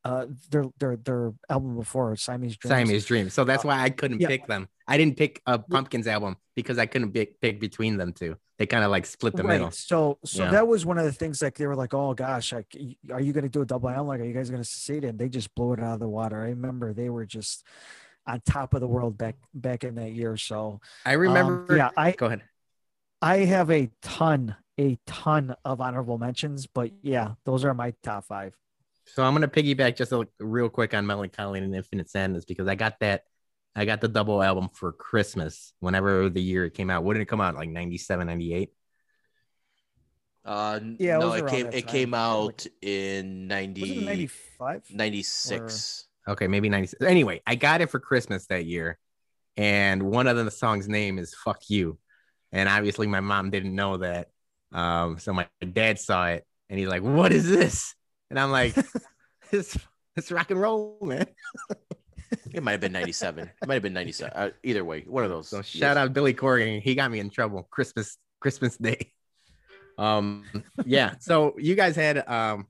[0.05, 2.71] uh their their their album before Siamese Dreams.
[2.75, 3.31] Siamese Dream.
[3.31, 4.29] So that's Uh, why I couldn't yeah.
[4.29, 4.69] pick them.
[4.89, 8.37] I didn't pick a Pumpkins album because I couldn't pick, pick between them two.
[8.59, 9.55] They kind of like split the right.
[9.55, 9.71] middle.
[9.71, 10.51] So so Yeah.
[10.53, 12.75] that was one of the things like they were like, oh gosh, like,
[13.13, 14.09] are you going to do a double album?
[14.09, 15.05] Like, are you guys going to succeed?
[15.05, 16.39] And they just blew it out of the water.
[16.41, 17.65] I remember they were just
[18.27, 20.37] on top of the world back back in that year.
[20.37, 21.77] So I um, remember.
[21.77, 22.43] yeah, I Go ahead.
[23.23, 28.25] I have a ton a ton of honorable mentions, but yeah, those are my top
[28.25, 28.55] five.
[29.07, 32.69] So I'm gonna piggyback just a, real quick on Mellon Collie and Infinite Sadness because
[32.69, 33.23] I got that.
[33.75, 37.05] I got the double album for Christmas whenever the year it came out.
[37.05, 38.71] Wouldn't it come out like 97, 98?
[40.45, 41.83] Uh, Yeah, no, was it came it time.
[41.83, 44.83] came Like- out in 90, Was ninety five?
[44.91, 46.07] 96.
[46.29, 47.03] Okay, maybe 96.
[47.03, 48.99] Anyway, I got it for Christmas that year.
[49.57, 51.99] And one of the songs' name is Fuck You.
[52.53, 54.29] And obviously my mom didn't know that.
[54.73, 57.95] Um, so my dad saw it and he's like, What is this?
[58.31, 58.75] And I'm like,
[59.53, 59.77] It's
[60.17, 61.27] it's rock and roll, man.
[62.53, 63.51] It might have been 97.
[63.63, 64.33] It might have been 97.
[64.41, 65.49] Uh, either way, one of those.
[65.49, 66.81] So shout out Billy Corgan.
[66.81, 69.13] He got me in trouble Christmas Christmas Day.
[69.99, 70.45] Um
[70.85, 71.15] yeah.
[71.21, 72.67] So you guys had um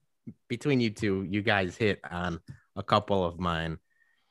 [0.48, 2.40] between you two, you guys hit on
[2.76, 3.78] a couple of mine.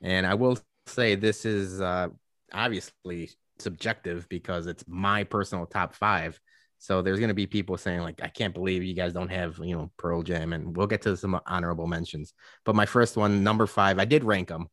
[0.01, 2.09] And I will say this is uh
[2.51, 6.39] obviously subjective because it's my personal top five.
[6.79, 9.75] So there's gonna be people saying like, I can't believe you guys don't have you
[9.75, 12.33] know Pearl Jam, and we'll get to some honorable mentions.
[12.65, 14.67] But my first one, number five, I did rank them.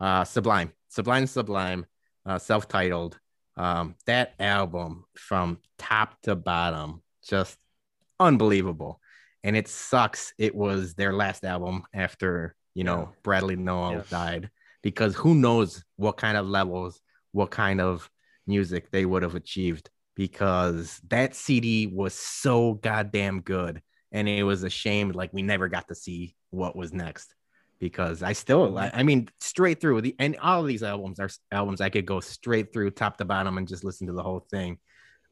[0.00, 1.86] Uh, Sublime, Sublime, Sublime,
[2.26, 3.18] uh, self-titled.
[3.56, 7.56] Um, that album from top to bottom, just
[8.18, 9.00] unbelievable.
[9.44, 10.32] And it sucks.
[10.38, 14.02] It was their last album after you know Bradley Nowell Yeah.
[14.10, 14.50] died,
[14.82, 18.10] because who knows what kind of levels, what kind of
[18.46, 19.88] music they would have achieved.
[20.16, 25.68] Because that CD was so goddamn good, and it was a shame like we never
[25.68, 27.34] got to see what was next
[27.80, 31.80] because I still, I mean, straight through the and all of these albums are albums
[31.80, 34.78] I could go straight through top to bottom and just listen to the whole thing.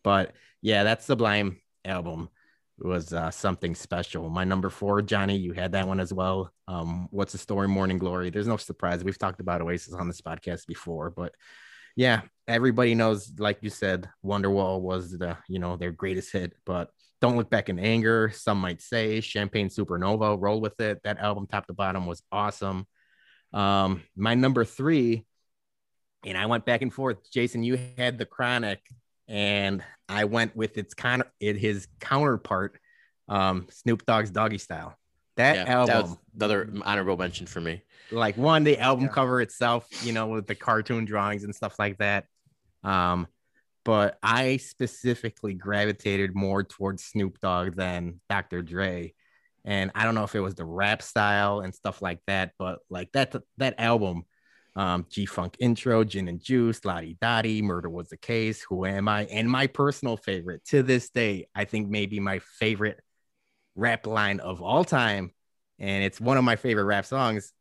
[0.03, 2.29] But yeah, that Sublime album
[2.79, 4.29] was uh, something special.
[4.29, 6.53] My number four, Johnny, you had that one as well.
[6.69, 7.69] Um, what's the story?
[7.69, 8.31] Morning Glory.
[8.31, 9.05] There's no surprise.
[9.05, 11.35] We've talked about Oasis on this podcast before, but
[11.97, 16.91] yeah, everybody knows, like you said, Wonderwall was the you know their greatest hit, but
[17.21, 18.31] don't look back in anger.
[18.35, 20.37] Some might say Champagne Supernova.
[20.41, 21.01] Roll with it.
[21.05, 22.87] That album, top to bottom, was awesome.
[23.53, 25.25] Um, my number three,
[26.27, 27.31] and I went back and forth.
[27.31, 28.81] Jason, you had the Chronic,
[29.29, 32.79] and I went with its con it, his counterpart,
[33.29, 34.97] um, Snoop Dogg's Doggy Style.
[35.37, 37.83] That Yeah, album, that was another honorable mention for me.
[38.11, 39.13] like one the album Yeah.
[39.15, 42.27] cover itself you know with the cartoon drawings and stuff like that
[42.85, 43.27] um
[43.85, 49.13] but i specifically gravitated more towards snoop dogg than dr dre
[49.65, 52.81] and i don't know if it was the rap style and stuff like that but
[52.91, 54.25] like that that album
[54.77, 59.25] um g-funk intro gin and juice lodi dodi murder was the case who am i
[59.27, 63.01] and my personal favorite to this day i think maybe my favorite
[63.75, 65.33] rap line of all time
[65.79, 67.53] and it's one of my favorite rap songs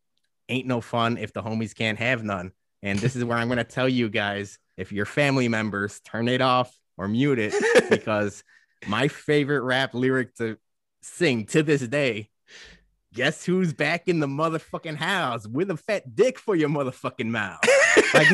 [0.50, 2.52] ain't no fun if the homies can't have none.
[2.84, 6.28] And this is where I'm going to tell you guys if your family members turn
[6.28, 7.54] it off or mute it
[7.90, 8.44] because
[8.88, 10.58] my favorite rap lyric to
[11.02, 12.30] sing to this day
[13.14, 17.60] guess who's back in the motherfucking house with a fat dick for your motherfucking mouth.
[18.14, 18.28] Like,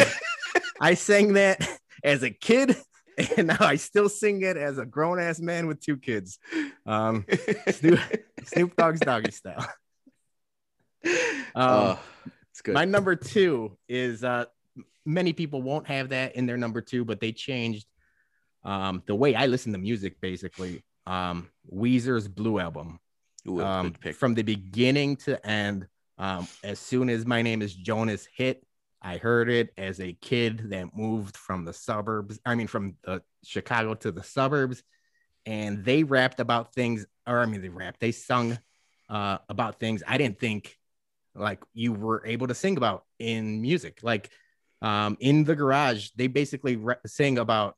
[0.80, 1.68] I sang that
[2.04, 2.76] as a kid
[3.38, 6.38] and now I still sing it as a grown ass man with two kids.
[6.86, 7.26] Um,
[7.72, 8.00] Snoop,
[8.46, 9.68] Snoop Dogg's doggy style.
[11.06, 11.10] Um,
[11.56, 12.00] oh,
[12.52, 12.74] it's good.
[12.76, 14.46] my number two is uh
[15.06, 17.88] many people won't have that in their number two, but they changed
[18.64, 20.84] um the way I listen to music basically.
[21.06, 23.00] Um Weezer's Blue album.
[23.48, 24.16] Ooh, Um pick.
[24.16, 28.66] from the beginning to end, Um, as soon as my name is Jonas hit,
[29.02, 32.40] I heard it as a kid that moved from the suburbs.
[32.46, 34.84] I mean, from the Chicago to the suburbs,
[35.46, 38.58] and they rapped about things, or I mean, they rapped, they sung
[39.10, 40.78] uh, about things I didn't think
[41.36, 44.00] like you were able to sing about in music.
[44.02, 44.30] Like
[44.82, 47.78] um, in the garage, they basically re- sing about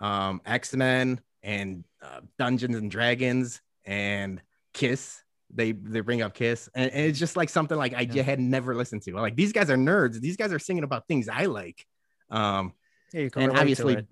[0.00, 4.40] um, X Men and uh, Dungeons and Dragons and
[4.72, 5.22] Kiss.
[5.52, 8.22] They they bring up Kiss, and, and it's just like something like I yeah.
[8.22, 9.14] had never listened to.
[9.14, 10.20] Like these guys are nerds.
[10.20, 11.84] These guys are singing about things I like.
[12.30, 12.72] Um,
[13.12, 14.06] yeah, and obviously,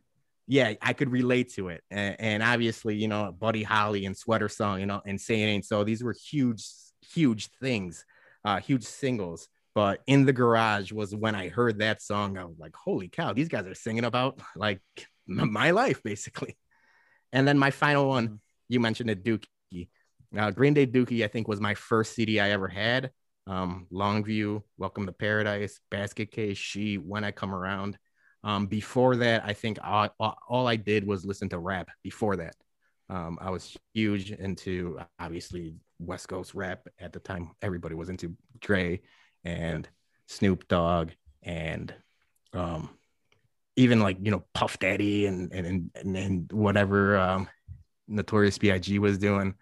[0.49, 1.83] yeah, I could relate to it.
[1.91, 5.85] And, and, obviously, you know, Buddy Holly and Sweater Song, you know, and saying so.
[5.85, 6.65] These were huge,
[7.13, 8.05] huge things,
[8.45, 9.49] uh, huge singles.
[9.75, 12.37] But in the garage was when I heard that song.
[12.37, 14.81] I was like, holy cow, these guys are singing about like
[15.27, 16.57] my life, basically.
[17.33, 18.37] And then my final one, mm-hmm.
[18.69, 19.89] you mentioned it, Dookie.
[20.37, 23.11] Uh, Green Day Dookie, I think, was my first CD I ever had.
[23.47, 27.99] Um, Longview, Welcome to Paradise, Basket Case, She, When I Come Around.
[28.45, 32.55] Um, before that, I think all, all I did was listen to rap before that.
[33.09, 37.53] Um, I was huge into obviously West Coast rap at the time.
[37.63, 39.01] Everybody was into Dre
[39.45, 39.89] and
[40.27, 41.13] Snoop Dogg
[41.43, 41.95] and
[42.53, 42.91] um,
[43.77, 47.49] even like you know Puff Daddy and and and, and whatever um,
[48.07, 48.99] Notorious B.I.G.
[48.99, 49.55] was doing,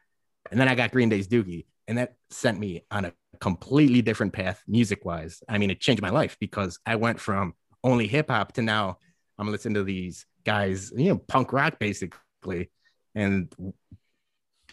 [0.50, 4.32] and then I got Green Day's Dookie, and that sent me on a completely different
[4.32, 5.42] path music wise.
[5.48, 7.54] I mean, it changed my life because I went from
[7.84, 8.98] only hip hop to now
[9.38, 12.70] I'm listening to these guys, you know, punk rock basically,
[13.14, 13.52] and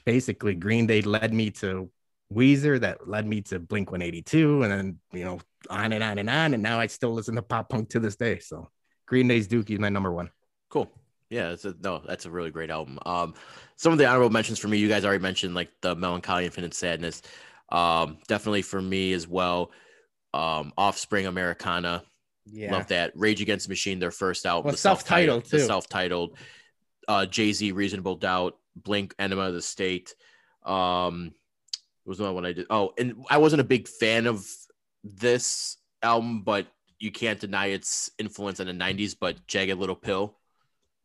[0.05, 1.89] basically Green Day led me to
[2.33, 6.29] Weezer that led me to Blink 182 and then you know on and on and
[6.29, 8.69] on and now I still listen to pop punk to this day so
[9.05, 10.31] Green Day's Dookie is my number one.
[10.69, 10.91] Cool.
[11.33, 12.99] Yeah, a, no, that's a really great album.
[13.07, 13.33] Um,
[13.75, 16.45] some of the honorable mentions for me, you guys already mentioned like the Mellon Collie,
[16.45, 17.23] Infinite Sadness.
[17.69, 19.71] Um, definitely for me as well.
[20.33, 22.03] Um, Offspring, Americana.
[22.45, 23.13] Yeah, love that.
[23.15, 26.37] Rage Against the Machine, their first album, well, the self-titled, self-titled, the self-titled.
[27.07, 30.13] Uh, Jay Z, Reasonable Doubt, Blink, Enema of the State.
[30.63, 31.33] Um,
[32.05, 32.67] it was one I did.
[32.69, 34.45] Oh, and I wasn't a big fan of
[35.03, 36.67] this album, but
[36.99, 40.37] you can't deny its influence in the 90s, but Jagged Little Pill.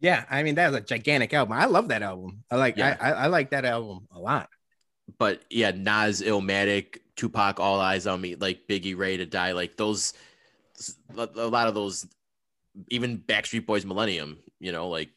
[0.00, 1.54] Yeah, I mean that was a gigantic album.
[1.54, 2.44] I love that album.
[2.50, 2.96] I like yeah.
[3.00, 4.48] I, I, I like that album a lot.
[5.18, 9.76] But yeah, Nas, Illmatic, Tupac, All Eyes on Me, like Biggie, Ready to Die, like
[9.76, 10.12] those,
[11.16, 12.06] a lot of those,
[12.88, 15.10] even Backstreet Boys, Millennium, you know, like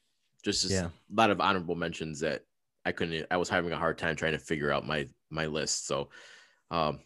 [0.44, 0.88] just, just yeah.
[0.88, 2.44] a lot of honorable mentions that
[2.86, 3.28] I couldn't.
[3.30, 5.86] I was having a hard time trying to figure out my my list.
[5.88, 6.10] So,
[6.72, 7.00] um,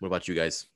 [0.00, 0.66] what about you guys?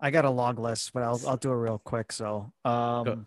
[0.00, 2.10] I got a long list, but I'll I'll do it real quick.
[2.12, 3.26] So, um,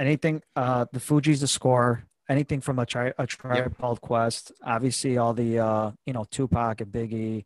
[0.00, 4.00] anything, uh, the Fugees, the score, anything from a tri a tribe yep.
[4.00, 4.52] Quest.
[4.64, 7.44] Obviously, all the uh, you know, Tupac and Biggie,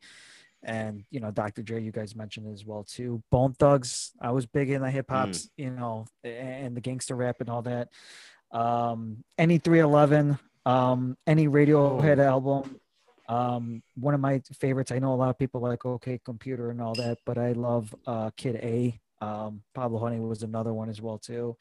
[0.63, 1.63] and you know, Dr.
[1.63, 1.83] Dre.
[1.83, 3.23] You guys mentioned as well too.
[3.31, 4.13] Bone Thugs.
[4.21, 5.51] I was big in the hip hops, mm.
[5.57, 7.89] you know, and the gangster rap and all that.
[8.53, 12.23] Um, any 311, um, any Radiohead oh.
[12.23, 12.81] album,
[13.29, 14.93] um, one of my favorites.
[14.93, 17.93] I know a lot of people like OK Computer and all that, but I love
[18.07, 19.01] uh, Kid A.
[19.21, 21.57] Um, Pablo Honey was another one as well too.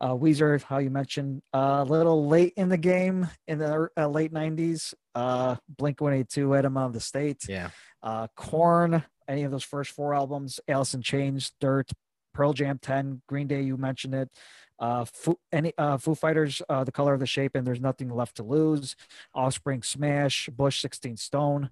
[0.00, 4.08] Uh, Weezer, how you mentioned, uh, a little late in the game in the uh,
[4.08, 4.94] late '90s.
[5.14, 7.44] Uh, Blink 182, Enema of the State.
[7.48, 7.70] Yeah.
[8.02, 11.90] Uh, Korn, any of those first four albums, Alice in Chains, Dirt,
[12.32, 14.30] Pearl Jam 10, Green Day, you mentioned it.
[14.78, 18.08] Uh, Foo, any uh, Foo Fighters, uh, the color of the shape, and there's nothing
[18.08, 18.96] left to lose.
[19.34, 21.70] Offspring, Smash, Bush, 16 Stone.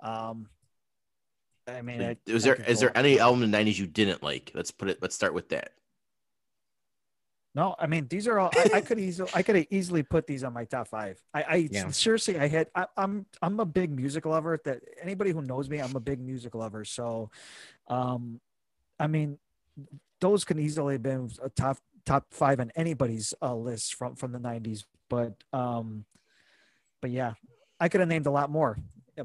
[0.00, 0.48] Um,
[1.68, 4.50] I mean, I, is there is there any album in the '90s you didn't like?
[4.54, 4.98] Let's put it.
[5.02, 5.72] Let's start with that.
[7.58, 8.50] No, I mean these are all.
[8.54, 11.20] I, I could easily, I could have easily put these on my top five.
[11.34, 11.88] I, I yeah.
[11.88, 12.68] seriously, I had.
[12.72, 14.60] I, I'm, I'm a big music lover.
[14.64, 16.84] That anybody who knows me, I'm a big music lover.
[16.84, 17.32] So,
[17.88, 18.40] um,
[19.00, 19.38] I mean,
[20.20, 24.30] those can easily have been a top top five on anybody's uh, list from from
[24.30, 26.04] the 90s but um
[27.02, 27.34] but yeah
[27.80, 28.78] i could have named a lot more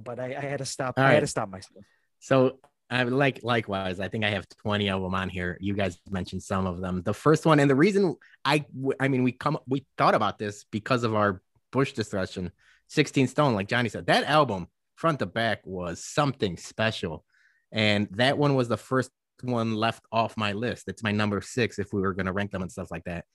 [0.03, 1.13] but i, I had to stop All i right.
[1.13, 1.85] had to stop myself
[2.19, 2.57] so
[2.89, 3.99] I like likewise.
[3.99, 5.57] I think I have 20 of them on here.
[5.59, 7.01] You guys mentioned some of them.
[7.01, 8.15] The first one, and the reason
[8.45, 8.65] I,
[8.99, 12.51] I mean, we come, we thought about this because of our Bush discussion.
[12.89, 17.25] 16 Stone, like Johnny said, that album front to back was something special,
[17.71, 19.09] and that one was the first
[19.41, 20.87] one left off my list.
[20.87, 23.25] It's my number six if we were going to rank them and stuff like that.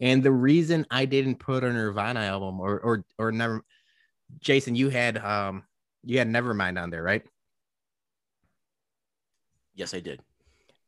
[0.00, 3.64] And the reason I didn't put a Nirvana album or or or never,
[4.40, 5.64] Jason, you had um
[6.04, 7.22] you had Nevermind on there, right?
[9.78, 10.20] Yes, I did.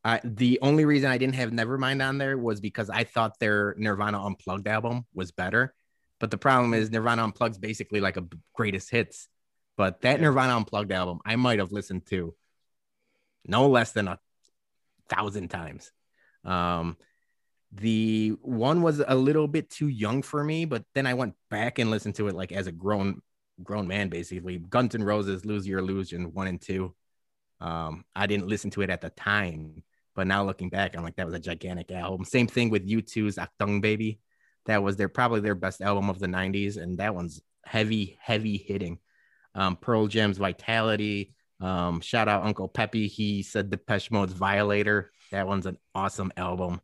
[0.04, 3.74] Uh, the only reason I didn't have Nevermind on there was because I thought their
[3.78, 5.74] Nirvana Unplugged album was better.
[6.18, 9.28] But the problem is Nirvana Unplugged is basically like a greatest hits
[9.76, 10.26] But that Yeah.
[10.26, 12.34] Nirvana Unplugged album, I might have listened to
[13.46, 14.18] no less than a
[15.08, 15.92] thousand times.
[16.44, 16.96] Um,
[17.72, 21.78] the one was a little bit too young for me, but then I went back
[21.78, 23.22] and listened to it like as a grown
[23.62, 24.58] grown man, basically.
[24.58, 26.94] Guns N' Roses, Use Your Illusion, one and two.
[27.60, 29.82] Um, I didn't listen to it at the time,
[30.14, 32.24] but now looking back, I'm like, that was a gigantic album.
[32.24, 34.20] Same thing with U2's Achtung Baby.
[34.66, 38.56] That was their probably their best album of the 90s, and that one's heavy, heavy
[38.56, 38.98] hitting.
[39.54, 41.32] Um, Pearl Jam's Vitalogy.
[41.60, 43.08] Um, shout out Uncle Peppy.
[43.08, 45.10] He said Depeche Mode's Violator.
[45.32, 46.80] That one's an awesome album.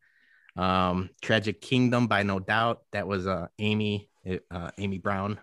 [0.56, 2.82] Um, Tragic Kingdom by No Doubt.
[2.92, 4.08] That was uh Amy
[4.50, 5.38] uh, Amy Brown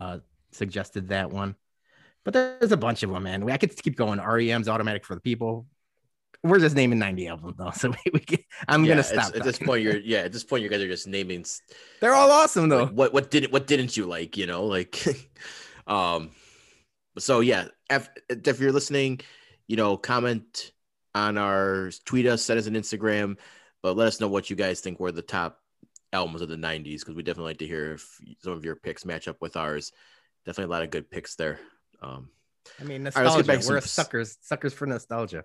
[0.00, 0.18] uh,
[0.52, 1.54] suggested that one.
[2.26, 3.50] But there's a bunch of them, man.
[3.50, 4.18] I could keep going.
[4.20, 5.66] REM's Automatic for the People.
[6.42, 9.34] We're just naming 90 albums though, so we, we can, I'm Yeah, gonna stop.
[9.34, 9.82] at this point.
[9.82, 10.18] You're yeah.
[10.18, 11.44] At this point, you guys are just naming
[12.00, 12.84] They're all awesome though.
[12.84, 14.36] like, what what didn't what didn't you like?
[14.36, 15.02] You know, like,
[15.86, 16.30] um.
[17.18, 19.20] So yeah, if, if you're listening,
[19.68, 20.72] you know, comment
[21.14, 23.38] on our tweet us, send us an Instagram,
[23.82, 25.58] but let us know what you guys think were the top
[26.12, 29.04] albums of the '90s because we definitely like to hear if some of your picks
[29.06, 29.92] match up with ours.
[30.44, 31.58] Definitely a lot of good picks there.
[32.02, 32.28] Um,
[32.80, 33.44] I mean, right, nostalgia.
[33.44, 35.44] back We're some- suckers, suckers for nostalgia.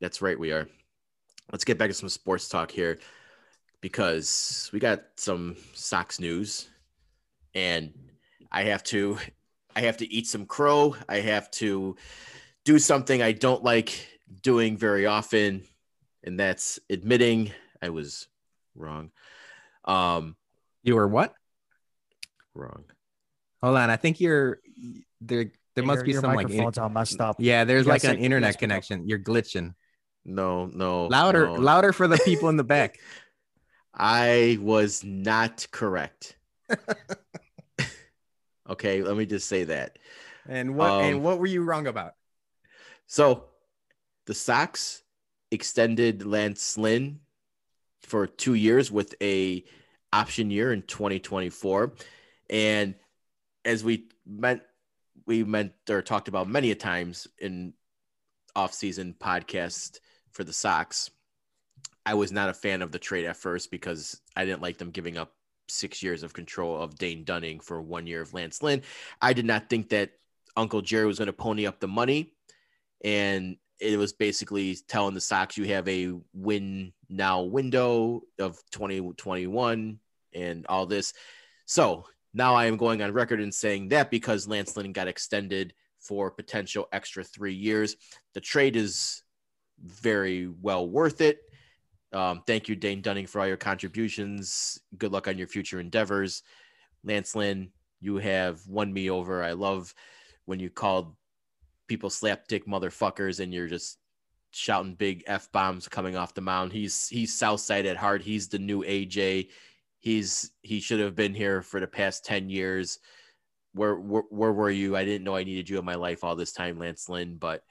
[0.00, 0.68] That's right, we are.
[1.50, 2.98] Let's get back to some sports talk here
[3.80, 6.68] because we got some Sox news
[7.54, 7.92] and
[8.52, 9.18] I have to
[9.74, 10.94] I have to eat some crow.
[11.08, 11.96] I have to
[12.64, 14.06] do something I don't like
[14.42, 15.62] doing very often
[16.24, 18.26] and that's admitting I was
[18.74, 19.10] wrong.
[19.84, 20.36] Um
[20.82, 21.34] You were what?
[22.54, 22.84] wrong.
[23.62, 23.88] Hold on.
[23.90, 24.58] I think you're
[25.20, 25.50] there.
[25.78, 27.36] There must Your- be your some like in- microphone's all messed up.
[27.38, 27.62] yeah.
[27.64, 28.68] There's You like gotta an say- you internet gotta speak up.
[28.70, 29.08] connection.
[29.08, 29.74] You're glitching.
[30.24, 31.06] No, no.
[31.06, 31.54] Louder, no.
[31.54, 32.98] louder for the people in the back.
[33.94, 36.36] I was not correct.
[38.68, 39.98] okay, let me just say that.
[40.48, 40.90] And what?
[40.90, 42.14] Um, and what were you wrong about?
[43.06, 43.44] So
[44.26, 45.02] the Sox
[45.50, 47.20] extended Lance Lynn
[48.02, 49.64] for two years with a
[50.12, 51.94] option year in 2024.
[52.50, 52.94] And
[53.64, 54.62] as we meant
[55.28, 57.74] we meant or talked about many a times in
[58.56, 59.98] off-season podcast
[60.32, 61.10] for the Sox,
[62.06, 64.90] I was not a fan of the trade at first because I didn't like them
[64.90, 65.34] giving up
[65.68, 68.82] six years of control of Dane Dunning for one year of Lance Lynn.
[69.20, 70.12] I did not think that
[70.56, 72.32] Uncle Jerry was going to pony up the money
[73.04, 79.98] and it was basically telling the Sox you have a win now window of 2021
[80.32, 81.12] and all this.
[81.66, 82.06] So
[82.38, 86.30] now I am going on record and saying that because Lance Lynn got extended for
[86.30, 87.96] potential extra three years,
[88.32, 89.24] the trade is
[89.84, 91.40] very well worth it.
[92.12, 94.80] Um, thank you, Dane Dunning, for all your contributions.
[94.96, 96.44] Good luck on your future endeavors.
[97.02, 97.70] Lance Lynn,
[98.00, 99.42] you have won me over.
[99.42, 99.92] I love
[100.46, 101.16] when you called
[101.88, 103.98] people slapdick motherfuckers and you're just
[104.52, 106.72] shouting big f bombs coming off the mound.
[106.72, 108.22] He's he's Southside at heart.
[108.22, 109.48] He's the new AJ.
[110.00, 112.98] He's he should have been here for the past ten years.
[113.72, 114.96] Where, where where were you?
[114.96, 117.36] I didn't know I needed you in my life all this time, Lance Lynn.
[117.36, 117.62] But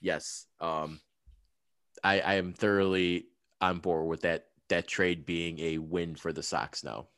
[0.00, 1.00] yes, um,
[2.04, 3.26] I I am thoroughly
[3.60, 7.08] on board with that that trade being a win for the Sox now.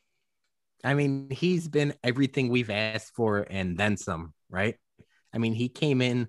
[0.85, 4.77] I mean, he's been everything we've asked for and then some, right?
[5.33, 6.29] I mean, he came in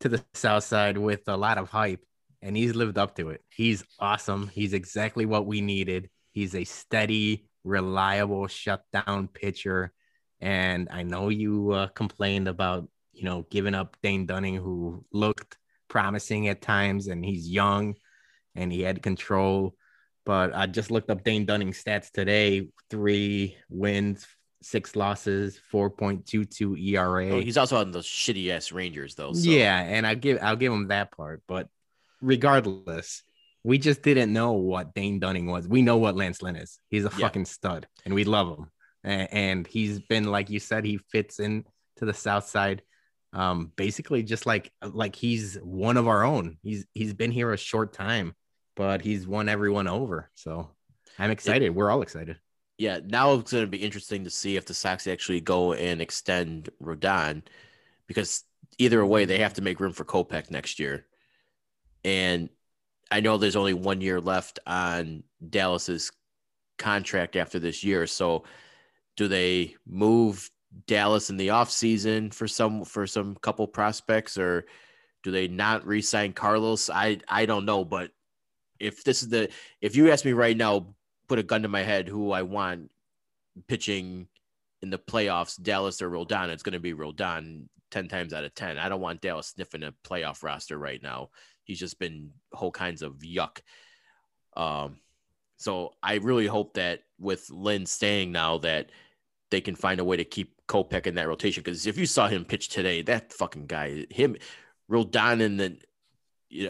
[0.00, 2.04] to the South Side with a lot of hype
[2.40, 3.42] and he's lived up to it.
[3.48, 4.48] He's awesome.
[4.48, 6.10] He's exactly what we needed.
[6.30, 9.92] He's a steady, reliable shutdown pitcher.
[10.40, 15.58] And I know you uh, complained about, you know, giving up Dane Dunning, who looked
[15.88, 17.94] promising at times and he's young
[18.54, 19.74] and he had control.
[20.24, 24.26] But I just looked up Dane Dunning's stats today three wins,
[24.62, 27.30] six losses, 4.22 ERA.
[27.30, 29.32] Oh, he's also on those shitty ass Rangers though.
[29.32, 29.48] So.
[29.48, 31.42] Yeah, and I give I'll give him that part.
[31.46, 31.68] But
[32.20, 33.22] regardless,
[33.64, 35.66] we just didn't know what Dane Dunning was.
[35.68, 36.78] We know what Lance Lynn is.
[36.90, 37.26] He's a Yeah.
[37.26, 38.70] fucking stud, and we love him.
[39.04, 41.64] And he's been like you said, he fits in
[41.96, 42.82] to the South Side.
[43.32, 46.56] Um, basically just like like he's one of our own.
[46.62, 48.34] He's he's been here a short time,
[48.74, 50.30] but he's won everyone over.
[50.34, 50.70] So
[51.18, 51.74] I'm excited.
[51.74, 52.38] We're all excited.
[52.78, 56.00] yeah, now it's going to be interesting to see if the Sox actually go and
[56.00, 57.42] extend Rodon
[58.06, 58.44] because
[58.78, 61.04] either way, they have to make room for Kopech next year.
[62.04, 62.48] And
[63.10, 66.10] I know there's only one year left on Dallas's
[66.78, 68.06] contract after this year.
[68.06, 68.44] So
[69.16, 70.50] do they move
[70.86, 74.66] Dallas in the offseason for some for some couple prospects or
[75.22, 76.90] do they not re-sign Carlos?
[76.90, 78.10] I I don't know, but
[78.78, 79.48] if this is the
[79.80, 80.94] if you ask me right now,
[81.28, 82.90] put a gun to my head who I want
[83.66, 84.28] pitching
[84.82, 88.54] in the playoffs, Dallas or Rodon, it's going to be Rodon 10 times out of
[88.54, 88.78] 10.
[88.78, 91.30] I don't want Dallas sniffing a playoff roster right now.
[91.68, 93.58] He's just been whole kinds of yuck.
[94.56, 94.98] Um,
[95.58, 98.90] so I really hope that with Lynn staying now that
[99.50, 101.62] they can find a way to keep Kopech in that rotation.
[101.62, 104.36] Because if you saw him pitch today, that fucking guy, him,
[104.90, 105.78] Rodon and then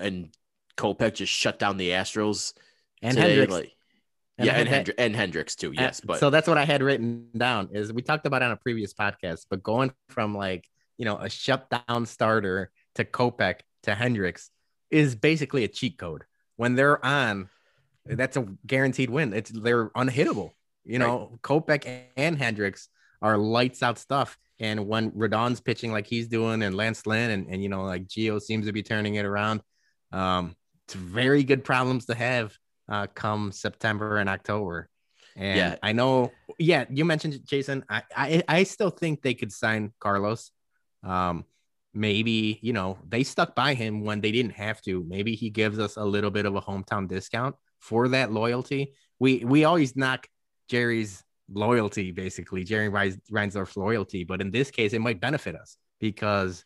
[0.01, 0.34] and
[0.76, 2.53] Kopech just shut down the Astros
[3.01, 3.53] And today, Hendricks.
[3.53, 3.72] like-
[4.38, 5.72] And yeah, and, Hendri- and Hendricks too.
[5.72, 8.57] Yes, but so that's what I had written down is we talked about on a
[8.57, 14.51] previous podcast, but going from like you know a shutdown starter to Kopech to Hendricks
[14.91, 16.24] is basically a cheat code.
[16.57, 17.49] When they're on,
[18.05, 19.32] that's a guaranteed win.
[19.32, 20.53] It's they're unhittable.
[20.84, 22.89] You know, Kopech and Hendricks
[23.20, 24.39] are lights out stuff.
[24.61, 28.09] And when Rodon's pitching like he's doing, and Lance Lynn, and, and you know, like
[28.09, 29.61] Gio seems to be turning it around,
[30.11, 32.57] um, it's very good problems to have
[32.89, 34.89] uh, come September and October.
[35.36, 35.76] And Yeah.
[35.82, 37.84] I know, yeah, you mentioned Jason.
[37.89, 40.51] I, I I still think they could sign Carlos.
[41.05, 41.45] Um,
[41.99, 45.05] maybe you know they stuck by him when they didn't have to.
[45.07, 48.94] Maybe he gives us a little bit of a hometown discount for that loyalty.
[49.18, 50.28] We we always knock
[50.68, 55.76] Jerry's loyalty, basically Jerry Reins- Reinsdorf's loyalty, but in this case, it might benefit us
[55.99, 56.64] because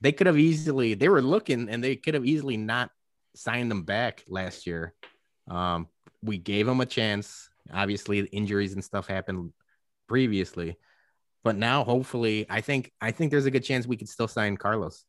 [0.00, 2.90] they could have easily they were looking and they could have easily not
[3.34, 4.94] signed them back last year.
[5.48, 5.88] Um,
[6.22, 7.48] we gave them a chance.
[7.72, 9.52] Obviously, injuries and stuff happened
[10.08, 10.76] previously,
[11.44, 14.56] but now hopefully, I think I think there's a good chance we could still sign
[14.56, 15.04] Carlos.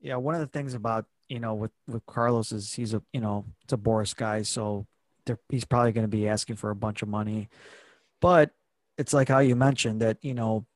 [0.00, 3.20] Yeah, one of the things about you know with with Carlos is he's a you
[3.20, 4.86] know it's a Boras guy, so
[5.48, 7.48] he's probably going to be asking for a bunch of money.
[8.20, 8.50] But
[8.98, 10.66] it's like how you mentioned that you know,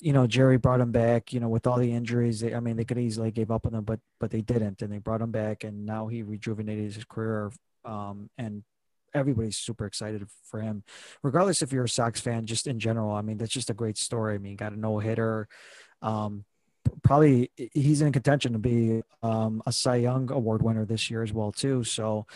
[0.00, 1.32] you know Jerry brought him back.
[1.32, 3.74] You know, with all the injuries, they, I mean they could easily gave up on
[3.74, 7.04] him, but but they didn't, and they brought him back, and now he rejuvenated his
[7.04, 7.52] career.
[7.84, 8.62] Um, and
[9.14, 10.82] everybody's super excited for him,
[11.22, 12.46] regardless if you're a Sox fan.
[12.46, 14.34] Just in general, I mean that's just a great story.
[14.34, 15.48] I mean, got a no hitter.
[16.00, 16.44] Um,
[17.02, 21.32] probably he's in contention to be um, a Cy Young Award winner this year as
[21.32, 21.84] well too.
[21.84, 22.26] So,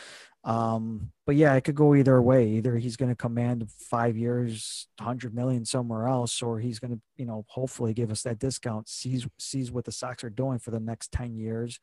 [0.45, 2.49] um, but yeah, it could go either way.
[2.51, 7.01] Either he's going to command five years, hundred million somewhere else, or he's going to,
[7.17, 8.89] you know, hopefully give us that discount.
[8.89, 11.81] sees sees what the Sox are doing for the next ten years,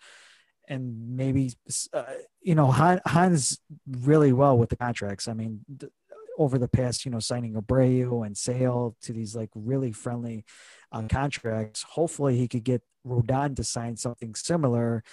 [0.67, 1.53] and maybe,
[1.93, 2.03] uh,
[2.41, 3.59] you know, Hahn, Hahn's
[3.89, 5.27] really well with the contracts.
[5.27, 5.61] I mean.
[5.79, 5.91] th-
[6.39, 10.45] over the past, you know, signing Abreu and Sale to these like really friendly
[10.91, 11.83] on contracts.
[11.83, 15.03] Hopefully, he could get Rodon to sign something similar,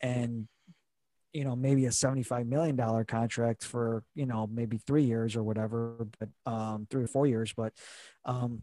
[0.00, 0.48] and
[1.34, 5.42] you know maybe a seventy-five million dollar contract for you know maybe three years or
[5.42, 7.52] whatever, but um, three or four years.
[7.54, 7.74] But
[8.24, 8.62] um,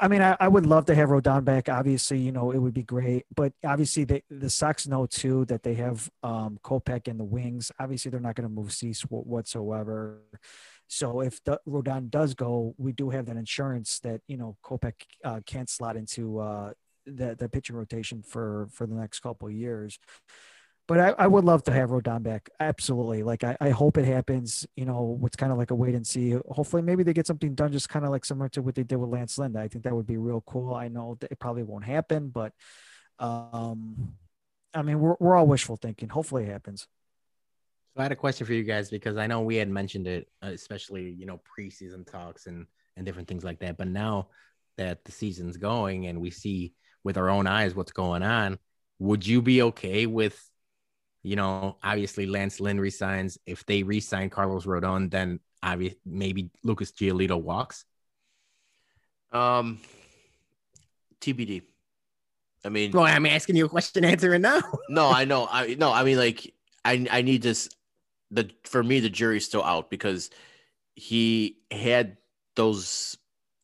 [0.00, 1.68] I mean, I, I would love to have Rodon back.
[1.68, 3.26] Obviously, you know, it would be great.
[3.34, 7.70] But obviously, they, the Sox know too that they have um, Kopech in the wings.
[7.78, 10.22] Obviously, they're not going to move Cease wh- whatsoever.
[10.88, 14.94] So if the Rodon does go, we do have that insurance that you know Kopech
[15.24, 16.72] uh, can't slot into uh,
[17.06, 19.98] the the pitching rotation for for the next couple years.
[20.90, 22.50] But I, I would love to have Rodon back.
[22.58, 23.22] Absolutely.
[23.22, 24.66] Like I, I hope it happens.
[24.74, 26.34] You know, it's kind of like a wait and see.
[26.48, 28.96] Hopefully, maybe they get something done, just kind of like similar to what they did
[28.96, 29.56] with Lance Lynn.
[29.56, 30.74] I think that would be real cool.
[30.74, 32.52] I know it probably won't happen, but
[33.20, 34.14] um,
[34.74, 36.08] I mean, we're we're all wishful thinking.
[36.08, 36.88] Hopefully, it happens.
[37.94, 40.26] So I had a question for you guys because I know we had mentioned it,
[40.42, 42.66] uh, especially you know preseason talks and
[42.96, 43.76] and different things like that.
[43.76, 44.30] But now
[44.76, 46.74] that the season's going and we see
[47.04, 48.58] with our own eyes what's going on,
[48.98, 50.49] would you be okay with,
[51.22, 53.38] you know, obviously Lance Lynn resigns.
[53.46, 57.84] If they resign Carlos Rodon, then obviously maybe Lucas Giolito walks.
[59.32, 59.80] um,
[61.20, 61.62] TBD.
[62.64, 64.60] I mean, Well, I'm asking you a question, answering now.
[64.88, 65.46] no, I know.
[65.50, 66.54] I no, I mean like
[66.84, 67.68] I I need this
[68.30, 70.30] the for me the jury's still out because
[70.94, 72.16] he had
[72.56, 73.16] those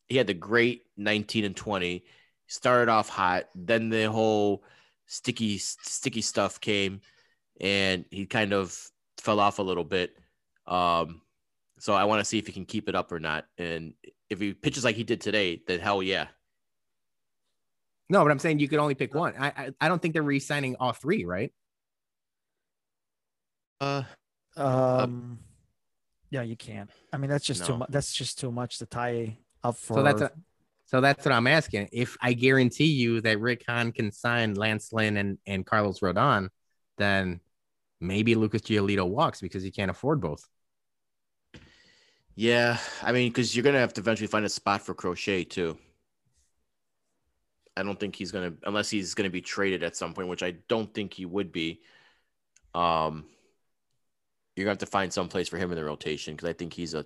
[0.07, 2.03] he had the great 19 and 20
[2.47, 4.63] started off hot then the whole
[5.05, 7.01] sticky sticky stuff came
[7.61, 8.77] and he kind of
[9.19, 10.15] fell off a little bit
[10.67, 11.21] um
[11.79, 13.93] so I want to see if he can keep it up or not and
[14.29, 16.27] if he pitches like he did today then hell yeah
[18.09, 19.33] No, but I'm saying you could only pick one.
[19.37, 21.51] I I, I don't think they're re-signing all three, right?
[23.79, 24.03] uh
[24.55, 25.39] Um,
[26.29, 26.89] yeah, you can't.
[27.13, 27.89] I mean, that's just too much.
[27.91, 29.95] That's just too much to tie up for.
[29.95, 30.31] So that's a,
[30.85, 31.89] so that's what I'm asking.
[31.91, 36.49] If I guarantee you that Rick Hahn can sign Lance Lynn and, and Carlos Rodon,
[36.97, 37.41] then
[37.99, 40.47] maybe Lucas Giolito walks because he can't afford both.
[42.35, 45.77] Yeah, I mean, because you're gonna have to eventually find a spot for Crochet too.
[47.75, 50.51] I don't think he's gonna, unless he's gonna be traded at some point, which I
[50.67, 51.81] don't think he would be.
[52.75, 53.25] Um,
[54.55, 56.73] you're gonna have to find some place for him in the rotation because I think
[56.73, 57.05] he's a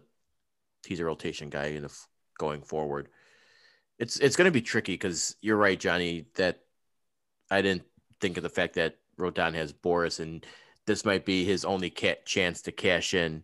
[0.86, 3.10] he's a rotation guy in f- going forward.
[4.00, 6.26] It's it's to be tricky because you're right, Johnny.
[6.36, 6.60] That
[7.50, 7.84] I didn't
[8.20, 10.46] think of the fact that Rodon has Boras and
[10.92, 11.90] this might be his only
[12.26, 13.44] chance to cash in.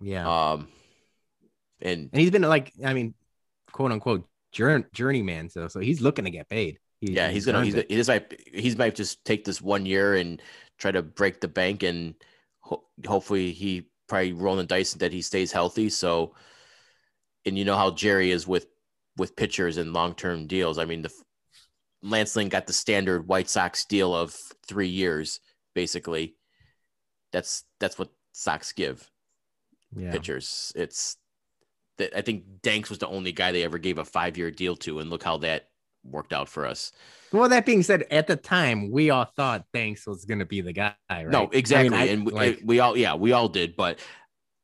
[0.00, 0.52] Yeah.
[0.52, 0.68] Um,
[1.82, 3.14] and and he's been like, I mean,
[3.72, 5.50] quote unquote, journey, journeyman.
[5.50, 6.78] So, so he's looking to get paid.
[7.00, 10.40] He, yeah, he's gonna he's, just might he's might just take this one year and
[10.78, 12.14] try to break the bank, and
[12.60, 15.88] ho- hopefully he probably rolling the dice that he stays healthy.
[15.88, 16.34] So,
[17.44, 18.66] and you know how Jerry is with
[19.16, 20.78] with pitchers and long term deals.
[20.78, 21.12] I mean, the
[22.02, 25.40] Lance Lynn got the standard White Sox deal of three years,
[25.80, 26.36] basically.
[27.32, 29.08] That's that's what Sox give
[29.96, 30.10] yeah.
[30.12, 30.72] pitchers.
[30.76, 31.16] It's
[31.96, 34.76] that I think Danks was the only guy they ever gave a five year deal
[34.76, 35.68] to, and look how that
[36.04, 36.92] worked out for us.
[37.32, 40.60] Well, that being said, at the time we all thought Danks was going to be
[40.60, 41.28] the guy, right?
[41.28, 44.00] No, exactly, I- and we, like- we all yeah we all did, but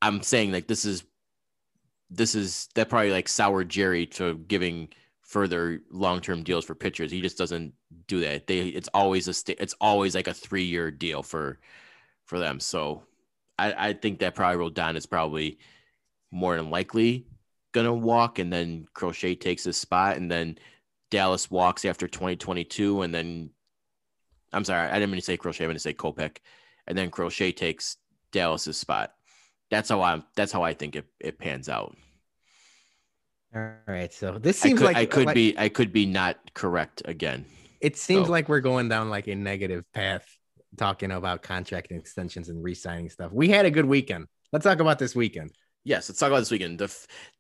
[0.03, 1.03] I'm saying like this is
[2.11, 4.89] this is that probably like soured Jerry to giving
[5.27, 7.11] further long term deals for pitchers.
[7.11, 7.75] He just doesn't
[8.07, 8.47] do that.
[8.47, 11.59] They it's always a sta- it's always like a three year deal for
[12.25, 12.61] for them.
[12.61, 13.03] So
[13.59, 15.59] I I think that probably Rodon is probably
[16.31, 17.27] more than likely
[17.73, 20.59] gonna walk, and then Crochet takes his spot, and then
[21.11, 23.51] Dallas walks after 2022, and then
[24.53, 26.39] I'm sorry, I didn't mean to say Crochet, I meant to say Kopech,
[26.87, 27.97] and then Crochet takes
[28.33, 29.13] Dallas's spot.
[29.71, 31.97] That's how I that's how I think it, it pans out.
[33.57, 34.13] All right.
[34.13, 37.03] So this I seems could, like I could like- be I could be not correct
[37.05, 37.45] again.
[37.81, 40.27] It seems So- like we're going down like a negative path,
[40.77, 43.33] talking about contract extensions and re-signing stuff.
[43.33, 44.27] We had a good weekend.
[44.53, 45.53] Let's talk about this weekend.
[45.85, 46.79] Yes, let's talk about this weekend.
[46.79, 46.95] The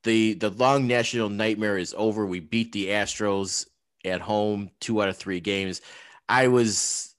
[0.04, 2.24] the the long national nightmare is over.
[2.24, 3.66] We beat the Astros
[4.04, 5.80] at home, two out of three games.
[6.28, 7.14] I was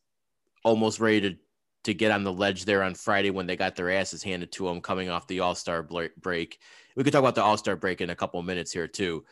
[0.64, 1.36] almost ready to
[1.84, 4.66] to get on the ledge there on Friday when they got their asses handed to
[4.66, 6.60] them coming off the All Star break.
[6.98, 9.24] We could talk about the All Star break in a couple minutes here too.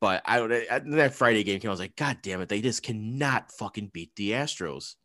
[0.00, 1.70] But I I- that Friday game came.
[1.70, 2.48] I was like, God damn it!
[2.48, 4.96] They just cannot fucking beat the Astros.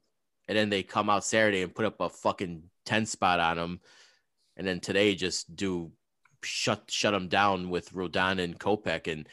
[0.48, 3.80] And then they come out Saturday and put up a fucking ten spot on them.
[4.58, 5.92] And then today just do
[6.44, 9.30] shut shut them down with Rodon and Kopech, and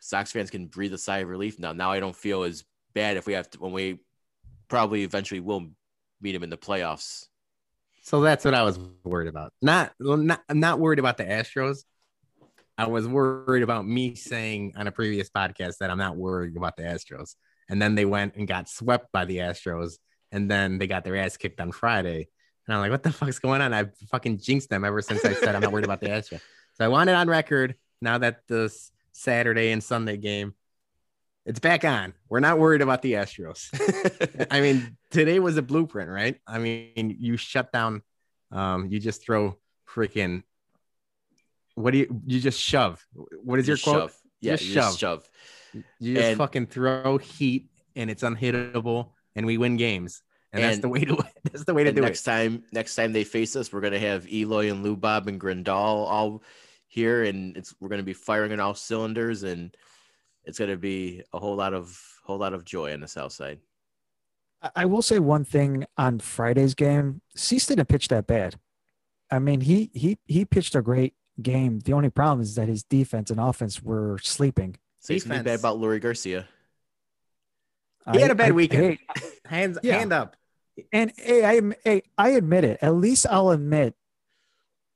[0.00, 1.72] Sox fans can breathe a sigh of relief now.
[1.72, 2.64] Now I don't feel as
[2.94, 3.98] bad if we have to when we
[4.68, 5.68] probably eventually will
[6.20, 7.26] meet him in the playoffs.
[8.04, 9.54] So that's what I was worried about.
[9.62, 11.84] Not, not, I'm not worried about the Astros.
[12.76, 16.76] I was worried about me saying on a previous podcast that I'm not worried about
[16.76, 17.34] the Astros.
[17.70, 19.94] And then they went and got swept by the Astros.
[20.30, 22.28] And then they got their ass kicked on Friday.
[22.66, 23.72] And I'm like, what the fuck's going on?
[23.72, 26.42] I've fucking jinxed them ever since I said I'm not worried about the Astros.
[26.74, 30.52] So I want it on record now that this Saturday and Sunday game,
[31.46, 32.14] it's back on.
[32.28, 33.68] We're not worried about the Astros.
[34.50, 36.40] I mean, today was a blueprint, right?
[36.46, 38.02] I mean, you shut down,
[38.50, 40.42] um, you just throw freaking.
[41.74, 42.22] What do you?
[42.26, 43.04] You just shove.
[43.12, 44.02] What is your Just quote?
[44.10, 44.16] shove.
[44.40, 45.28] Yeah, Just you just shove.
[45.98, 50.22] You just And- fucking throw heat, and it's unhittable, and we win games.
[50.52, 51.16] And, that's the way to.
[51.42, 52.24] That's the way to And do next it.
[52.30, 55.66] time, next time they face us, we're gonna have Eloy and Lou Bob and Grandal
[56.08, 56.42] all
[56.86, 59.76] here, and it's we're gonna be firing on all cylinders, and
[60.44, 63.60] it's gonna be a whole lot of whole lot of joy on the south side.
[64.62, 67.20] I- I will say one thing on Friday's game.
[67.34, 68.56] Cease didn't pitch that bad.
[69.30, 71.80] I mean, he he he pitched a great game.
[71.80, 74.76] The only problem is that his defense and offense were sleeping.
[75.00, 76.48] Say something bad about Leury Garcia.
[78.12, 78.98] He had a bad I- weekend.
[79.16, 79.98] hey, Hands, Yeah.
[79.98, 80.36] hand up.
[80.92, 82.78] and hey, I hey, I admit it.
[82.82, 83.94] At least I'll admit,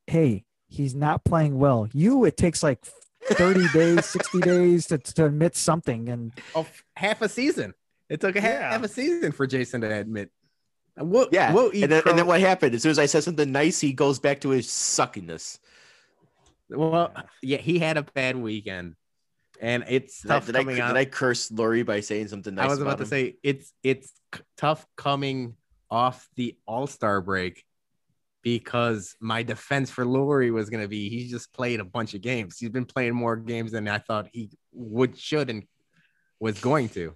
[0.06, 1.88] hey, he's not playing well.
[1.92, 2.84] You, it takes like
[3.34, 6.08] 30 days, 60 days to, to admit something.
[6.08, 6.66] And Oh,
[6.96, 7.74] half a season.
[8.08, 8.70] It took a half, Yeah.
[8.72, 10.30] half a season for Jason to admit.
[10.96, 12.74] We'll, Yeah, we'll eat and then, and then what happened?
[12.74, 15.58] As soon as I said something nice, he goes back to his suckiness.
[16.70, 17.12] Well,
[17.42, 18.94] yeah, he had a bad weekend,
[19.60, 20.82] and it's tough did, I, coming did.
[20.84, 22.66] I curse Leury by saying something nice?
[22.66, 23.08] I was about to him?
[23.08, 25.54] say it's it's c- tough coming
[25.90, 27.64] off the All Star break
[28.42, 32.20] because my defense for Leury was going to be he's just played a bunch of
[32.20, 32.58] games.
[32.58, 35.64] He's been playing more games than I thought he would, should, and
[36.40, 37.14] was going to.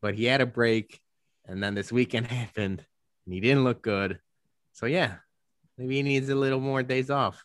[0.00, 1.00] But he had a break,
[1.46, 2.84] and then this weekend happened,
[3.24, 4.20] and he didn't look good.
[4.72, 5.16] So yeah,
[5.78, 7.44] maybe he needs a little more days off.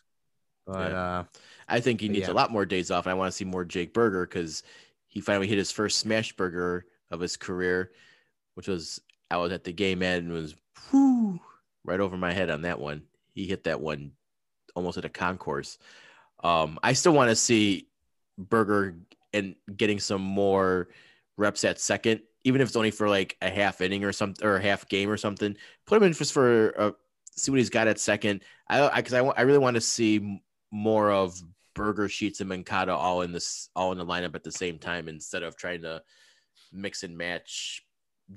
[0.66, 1.18] But Yeah.
[1.18, 1.24] uh,
[1.68, 2.34] I think he needs yeah.
[2.34, 3.06] a lot more days off.
[3.06, 4.62] And I want to see more Jake Burger because
[5.08, 7.92] he finally hit his first smash burger of his career,
[8.54, 9.00] which was
[9.30, 10.54] I was at the game end and was
[10.92, 11.40] whoo,
[11.84, 13.02] right over my head on that one.
[13.34, 14.12] He hit that one
[14.74, 15.78] almost at a concourse.
[16.42, 17.88] Um, I still want to see
[18.38, 18.96] Burger
[19.32, 20.88] and getting some more
[21.36, 24.56] reps at second, even if it's only for like a half inning or something or
[24.56, 25.56] a half game or something.
[25.86, 26.90] Put him in just for uh,
[27.36, 28.42] see what he's got at second.
[28.68, 31.40] I because I, wa- I really want to see more of
[31.74, 35.08] Burger, Sheets, and Mankata all in this all in the lineup at the same time
[35.08, 36.02] instead of trying to
[36.72, 37.84] mix and match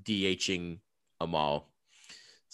[0.03, 0.79] DHing
[1.19, 1.71] them all.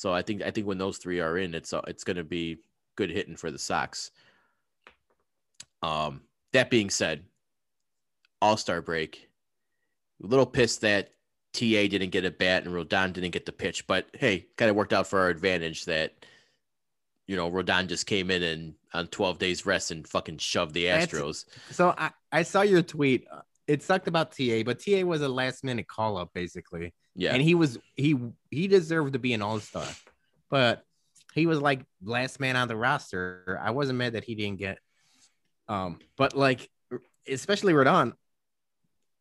[0.01, 2.23] So I think I think when those three are in, it's uh, it's going to
[2.23, 2.57] be
[2.95, 4.09] good hitting for the Sox.
[5.83, 6.21] Um,
[6.53, 7.23] that being said,
[8.41, 9.29] All Star break,
[10.23, 11.11] a little pissed that
[11.53, 14.75] TA didn't get a bat and Rodon didn't get the pitch, but hey, kind of
[14.75, 16.25] worked out for our advantage that
[17.27, 20.85] you know Rodon just came in and on 12 days rest and fucking shoved the
[20.85, 21.45] That's- Astros.
[21.69, 23.27] So I, I saw your tweet.
[23.67, 26.91] It sucked about TA, but TA was a last minute call up basically.
[27.15, 28.17] Yeah, And he was he
[28.49, 29.87] he deserved to be an all-star.
[30.49, 30.83] But
[31.33, 33.59] he was like last man on the roster.
[33.61, 34.79] I wasn't mad that he didn't get
[35.67, 36.69] um but like
[37.27, 38.13] especially Rodon,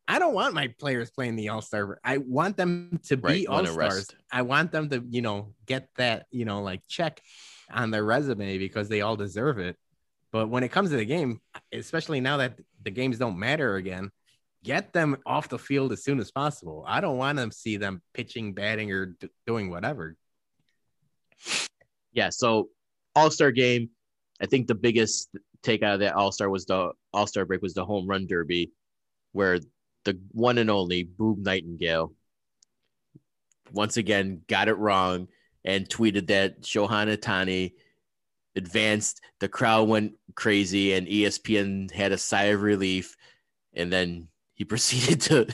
[0.07, 1.99] I don't want my players playing the all-star.
[2.03, 4.09] I want them to be Right, all-stars.
[4.31, 7.21] I want them to, you know, get that, you know, like check
[7.71, 9.77] on their resume because they all deserve it.
[10.31, 11.39] But when it comes to the game,
[11.71, 14.11] especially now that the games don't matter again,
[14.63, 16.83] get them off the field as soon as possible.
[16.87, 20.15] I don't want to see them pitching, batting, or d- doing whatever.
[22.13, 22.29] yeah.
[22.29, 22.69] So
[23.15, 23.89] All Star game,
[24.41, 25.29] I think the biggest
[25.63, 28.27] take out of that All Star was the All Star break was the home run
[28.27, 28.71] derby,
[29.31, 29.59] where
[30.05, 32.13] the one and only Boob Nightingale
[33.71, 35.27] once again got it wrong
[35.63, 37.73] and tweeted that Shohei Ohtani
[38.55, 39.21] advanced.
[39.39, 43.15] The crowd went crazy, and ESPN had a sigh of relief,
[43.73, 44.27] and then
[44.61, 45.47] he proceeded to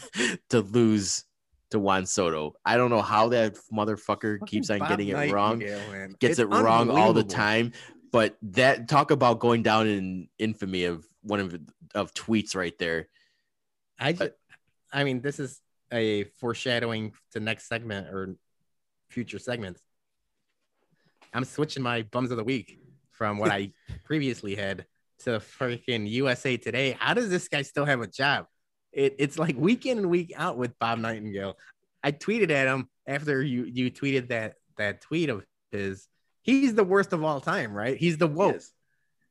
[0.49, 1.23] to lose
[1.71, 2.53] to Juan Soto.
[2.65, 6.15] I don't know how that motherfucker keeps on Bob getting it wrong man.
[6.19, 7.71] gets It's it wrong all the time.
[8.11, 11.57] But that talk about going down in infamy of one of
[11.95, 13.07] of tweets right there.
[13.99, 14.31] I just,
[14.91, 18.35] I mean, this is a foreshadowing to next segment or
[19.09, 19.81] future segments.
[21.33, 22.79] I'm switching my bums of the week
[23.11, 23.71] from what I
[24.03, 24.85] previously had
[25.19, 26.97] to freaking USA Today.
[26.99, 28.47] How does this guy still have a job?
[28.97, 31.55] It, it's like week in and week out with Bob Nightingale.
[32.03, 36.07] I tweeted at him after you you tweeted that that tweet of his.
[36.41, 37.95] He's the worst of all time, right?
[37.95, 38.61] He's the woke.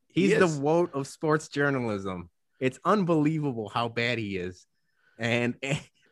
[0.07, 2.29] He He's the woke of sports journalism.
[2.61, 4.65] It's unbelievable how bad he is.
[5.19, 5.55] And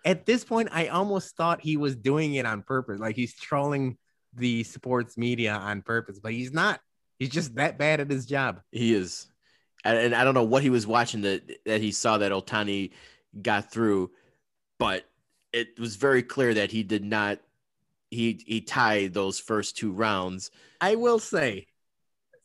[0.03, 2.99] at this point, I almost thought he was doing it on purpose.
[2.99, 3.99] Like he's trolling
[4.33, 6.79] the sports media on purpose, but he's not.
[7.19, 8.61] He's just that bad at his job.
[8.71, 9.27] He is,
[9.83, 12.93] and, and I don't know what he was watching that that he saw that Ohtani
[13.41, 14.11] got through,
[14.79, 15.05] but
[15.53, 17.39] it was very clear that he did not.
[18.11, 20.51] He he tied those first two rounds.
[20.79, 21.67] I will say,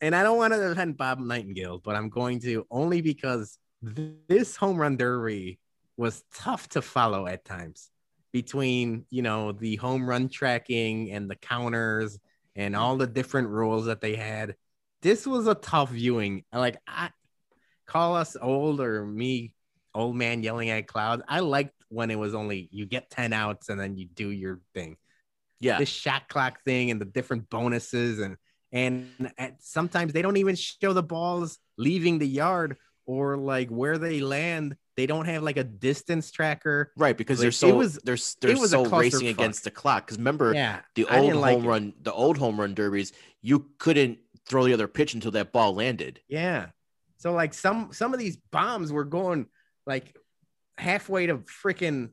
[0.01, 4.13] and I don't want to defend Bob Nightingale, but I'm going to only because th-
[4.29, 5.59] this home run derby
[5.97, 7.91] was tough to follow at times
[8.33, 12.19] between, you know, the home run tracking and the counters
[12.57, 14.55] and all the different rules that they had.
[15.03, 16.45] This was a tough viewing.
[16.53, 17.11] Like, I
[17.87, 19.55] call us old or me,
[19.95, 21.23] old man yelling at clouds.
[21.29, 24.61] I liked when it was only you get 10 outs and then you do your
[24.75, 24.97] thing
[25.61, 28.37] Yeah, this shot clock thing and the different bonuses and
[28.73, 29.09] and
[29.59, 32.77] sometimes they don't even show the balls leaving the yard
[33.07, 34.77] or like where they land.
[34.97, 36.93] They don't have like a distance tracker.
[36.97, 37.17] right.
[37.17, 39.31] Because Like, they're it so was- they're they're was a so racing clusterfuck.
[39.31, 40.07] against the clock.
[40.07, 41.69] Because remember Yeah, the old didn't like home it.
[41.69, 43.13] run, the old home run derbies,
[43.43, 46.21] you couldn't throw the other pitch until that ball landed.
[46.29, 46.69] yeah.
[47.17, 49.47] So like some some of these bombs were going
[49.91, 50.17] like
[50.79, 52.11] halfway to freaking.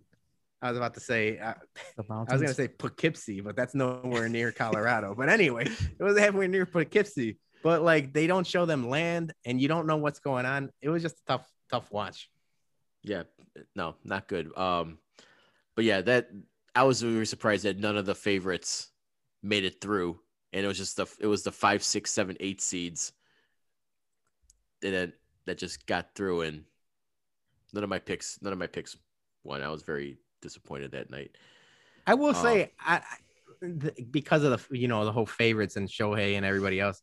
[0.61, 1.37] I was about to say.
[1.37, 1.53] Uh,
[2.09, 5.13] I was gonna say Poughkeepsie, but that's nowhere near Colorado.
[5.15, 7.37] but anyway, it was halfway near Poughkeepsie.
[7.63, 10.71] But like they don't show them land, and you don't know what's going on.
[10.81, 12.29] It was just a tough, tough watch.
[13.03, 13.23] Yeah,
[13.75, 14.55] no, not good.
[14.57, 14.97] Um,
[15.75, 16.29] but yeah, that
[16.75, 18.89] I was really surprised that none of the favorites
[19.43, 20.19] made it through,
[20.53, 23.13] and it was just the it was the five, six, seven, eight seeds
[24.81, 25.13] that
[25.45, 26.63] that just got through, and
[27.73, 28.95] none of my picks, none of my picks
[29.43, 29.61] won.
[29.61, 31.31] I was very disappointed that night.
[32.05, 32.43] I will Oh.
[32.43, 36.35] say, um, I, I th- because of the you know the whole favorites and Shohei
[36.37, 37.01] and everybody else,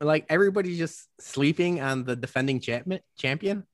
[0.00, 3.66] like everybody's just sleeping on the defending champion champion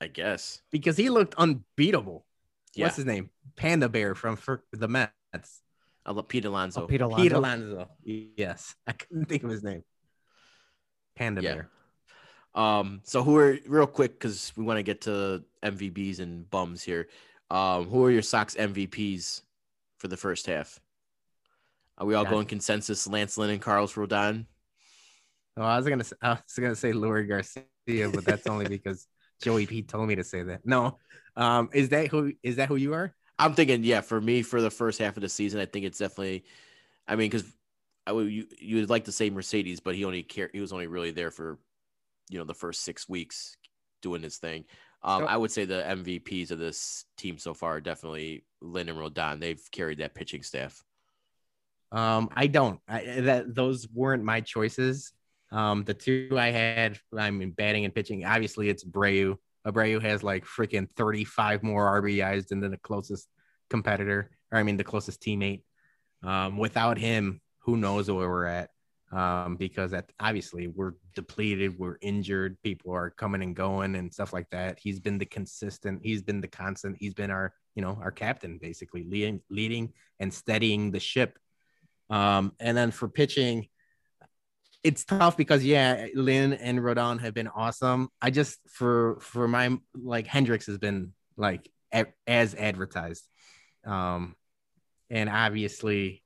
[0.00, 0.62] I guess.
[0.70, 2.24] because he looked unbeatable.
[2.74, 3.30] Yeah, What's his name?
[3.56, 5.10] Panda Bear from for the Mets.
[6.06, 6.84] I love Pete Alonso.
[6.84, 7.22] Oh, Pete Alonso.
[7.22, 7.88] Pete Alonso.
[8.04, 9.82] Yes, I couldn't think of his name.
[11.16, 11.54] Panda Yeah.
[11.54, 11.70] Bear.
[12.54, 16.82] Um, so who are real quick because we want to get to MVBs and bums
[16.82, 17.08] here.
[17.50, 19.42] Um, who are your Sox MVPs
[19.98, 20.80] for the first half?
[21.98, 22.30] Are we all Yeah.
[22.30, 23.06] going consensus?
[23.06, 24.46] Lance Lynn and Carlos Rodon.
[25.56, 29.06] Oh, I was gonna say, I was gonna say Leury Garcia, but that's only because
[29.42, 30.64] Joey P told me to say that.
[30.64, 30.98] No,
[31.36, 33.14] um, is that who is that who you are?
[33.38, 35.98] I'm thinking, yeah, for me for the first half of the season, I think it's
[35.98, 36.44] definitely.
[37.08, 37.44] I mean, because
[38.06, 40.72] I would you you would like to say Mercedes, but he only care he was
[40.72, 41.58] only really there for
[42.28, 43.56] you know the first six weeks
[44.02, 44.64] doing his thing.
[45.02, 48.98] Um, I would say the MVPs of this team so far are definitely Lynn and
[48.98, 49.38] Rodon.
[49.38, 50.82] They've carried that pitching staff.
[51.92, 52.80] Um, I don't.
[52.88, 55.12] I, that those weren't my choices.
[55.50, 58.24] Um, the two I had, I mean, batting and pitching.
[58.24, 59.36] Obviously, it's Abreu.
[59.66, 63.28] Abreu has like freaking 35 more RBIs than the closest
[63.70, 65.62] competitor, or I mean, the closest teammate.
[66.22, 68.70] Um, without him, who knows where we're at?
[69.10, 74.34] Um, because that obviously we're depleted, we're injured, people are coming and going and stuff
[74.34, 74.78] like that.
[74.78, 78.58] He's been the consistent, he's been the constant, he's been our, you know, our captain
[78.60, 81.38] basically leading, leading and steadying the ship.
[82.10, 83.68] Um, and then for pitching,
[84.84, 88.08] it's tough because yeah, Lynn and Rodon have been awesome.
[88.22, 93.26] I just for for my like Hendricks has been like a, as advertised.
[93.84, 94.36] Um,
[95.10, 96.22] and obviously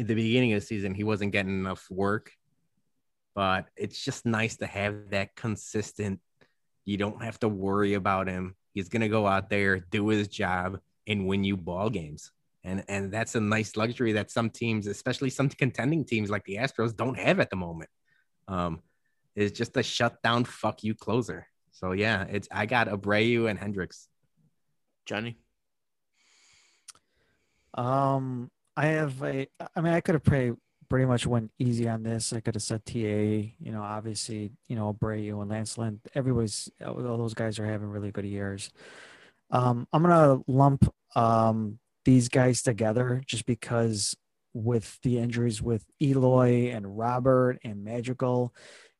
[0.00, 2.32] at the beginning of the season he wasn't getting enough work,
[3.34, 6.20] but it's just nice to have that consistent.
[6.84, 8.56] You don't have to worry about him.
[8.74, 12.32] He's gonna go out there, do his job, and win you ball games
[12.64, 16.56] and and that's a nice luxury that some teams, especially some contending teams like the
[16.56, 17.90] Astros, don't have at the moment.
[18.48, 18.82] Um,
[19.34, 21.46] is just a shutdown fuck you closer.
[21.72, 24.08] So yeah, it's I got Abreu and Hendricks.
[25.06, 25.38] Johnny,
[27.74, 29.46] Um, I have a.
[29.76, 30.56] I mean, I could have pretty
[30.88, 32.32] pretty much went easy on this.
[32.32, 32.96] I could have said TA.
[32.96, 36.00] You know, obviously, you know, Abreu and Lance Lynn.
[36.14, 38.70] Everybody's all those guys are having really good years.
[39.50, 44.16] Um, I'm gonna lump um these guys together just because
[44.54, 48.54] with the injuries with Eloy and Robert and Madrigal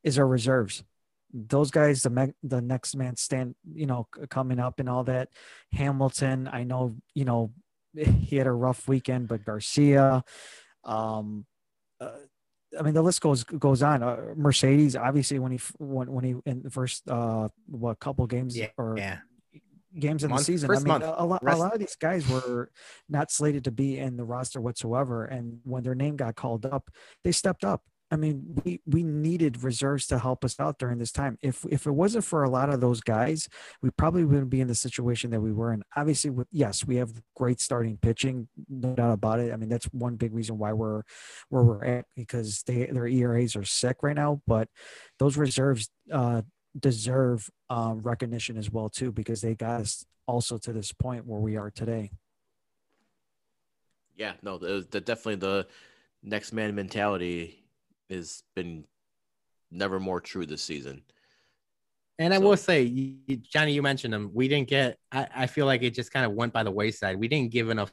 [0.04, 0.84] is our reserves.
[1.32, 5.30] Those guys, the me- the next man stand, you know, coming up and all that.
[5.72, 7.52] Hamilton, I know, you know,
[8.20, 10.24] he had a rough weekend, but Garcia,
[10.84, 11.46] um,
[12.00, 12.10] uh,
[12.78, 14.02] I mean, the list goes goes on.
[14.02, 18.56] Uh, Mercedes, obviously, when he when when he in the first uh what couple games
[18.78, 19.18] or yeah.
[19.98, 20.68] games in Month- the season.
[20.68, 21.04] first I mean, month.
[21.04, 22.70] a, a lot, a lot of these guys were
[23.08, 26.90] not slated to be in the roster whatsoever, and when their name got called up,
[27.24, 27.82] they stepped up.
[28.12, 31.38] I mean, we we needed reserves to help us out during this time.
[31.42, 33.48] If if it wasn't for a lot of those guys,
[33.82, 35.82] we probably wouldn't be in the situation that we were in.
[35.96, 39.52] Obviously, with yes, we have great starting pitching, no doubt about it.
[39.52, 41.02] I mean, that's one big reason why we're
[41.50, 44.42] where we're at because they their ERAs are sick right now.
[44.46, 44.68] But
[45.18, 46.42] those reserves uh,
[46.78, 51.40] deserve um, recognition as well too because they got us also to this point where
[51.40, 52.10] we are today.
[54.20, 55.66] yeah, no, the, the definitely the
[56.22, 57.60] next man mentality
[58.10, 58.84] has been
[59.70, 61.02] never more true this season.
[62.18, 64.30] And I So- will say, you, Johnny, you mentioned him.
[64.34, 64.98] We didn't get.
[65.10, 67.16] I, I feel like it just kind of went by the wayside.
[67.18, 67.92] We didn't give enough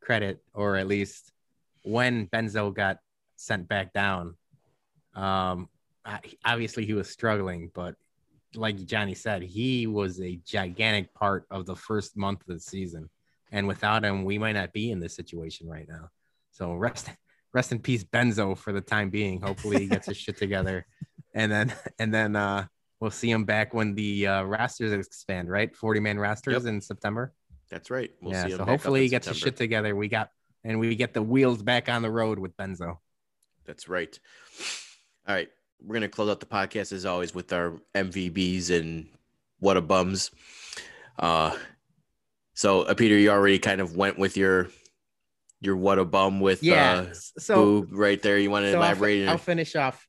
[0.00, 1.30] credit, or at least
[1.82, 2.98] when Benzo got
[3.36, 4.36] sent back down.
[5.14, 5.68] Um,
[6.04, 7.94] I, obviously he was struggling, but
[8.54, 13.08] like Johnny said, he was a gigantic part of the first month of the season.
[13.52, 16.08] And without him, we might not be in this situation right now.
[16.50, 17.10] So rest,
[17.52, 19.40] rest in peace, Benzo, for the time being.
[19.40, 20.86] Hopefully he gets his shit together,
[21.34, 22.66] and then and then uh,
[23.00, 25.74] we'll see him back when the uh, rosters expand, right?
[25.74, 27.32] Forty man rosters in September.
[27.70, 28.10] That's right.
[28.20, 28.46] We'll yeah.
[28.46, 29.96] see So hopefully he gets his shit together.
[29.96, 30.28] We got
[30.64, 32.98] and we get the wheels back on the road with Benzo.
[33.64, 34.18] That's right.
[35.26, 35.48] All right.
[35.80, 39.08] We're going to close out the podcast as always with our MVBs and
[39.58, 40.30] what a bums.
[41.18, 41.56] Uh,
[42.54, 44.68] so, uh, Peter, you already kind of went with your
[45.62, 47.06] your what a bum with Yeah.
[47.10, 48.38] uh, so Boob right there.
[48.38, 49.28] You want to so I'll elaborate?
[49.28, 50.06] I'll, finish off.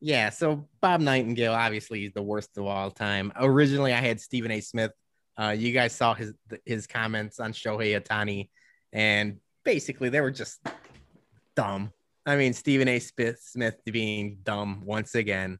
[0.00, 3.32] Yeah, so Bob Nightingale, obviously, is the worst of all time.
[3.36, 4.60] Originally, I had Stephen A.
[4.60, 4.92] Smith.
[5.38, 6.34] Uh, you guys saw his
[6.64, 8.48] his comments on Shohei Ohtani,
[8.92, 10.60] and basically they were just
[11.54, 11.92] dumb.
[12.26, 12.98] I mean, Stephen A.
[12.98, 15.58] Smith, Smith being dumb once again,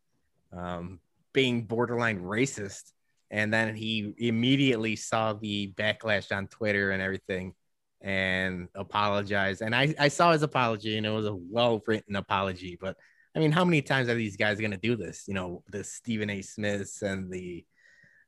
[0.53, 1.01] um,
[1.33, 2.93] being borderline racist,
[3.31, 7.55] and then he immediately saw the backlash on Twitter and everything,
[8.01, 9.63] and apologized.
[9.63, 12.97] And I I saw his apology, and it was a well written apology, but.
[13.33, 15.29] I mean, how many times are these guys going to do this?
[15.29, 16.43] You know, the Stephen A.
[16.43, 17.65] Smiths and the,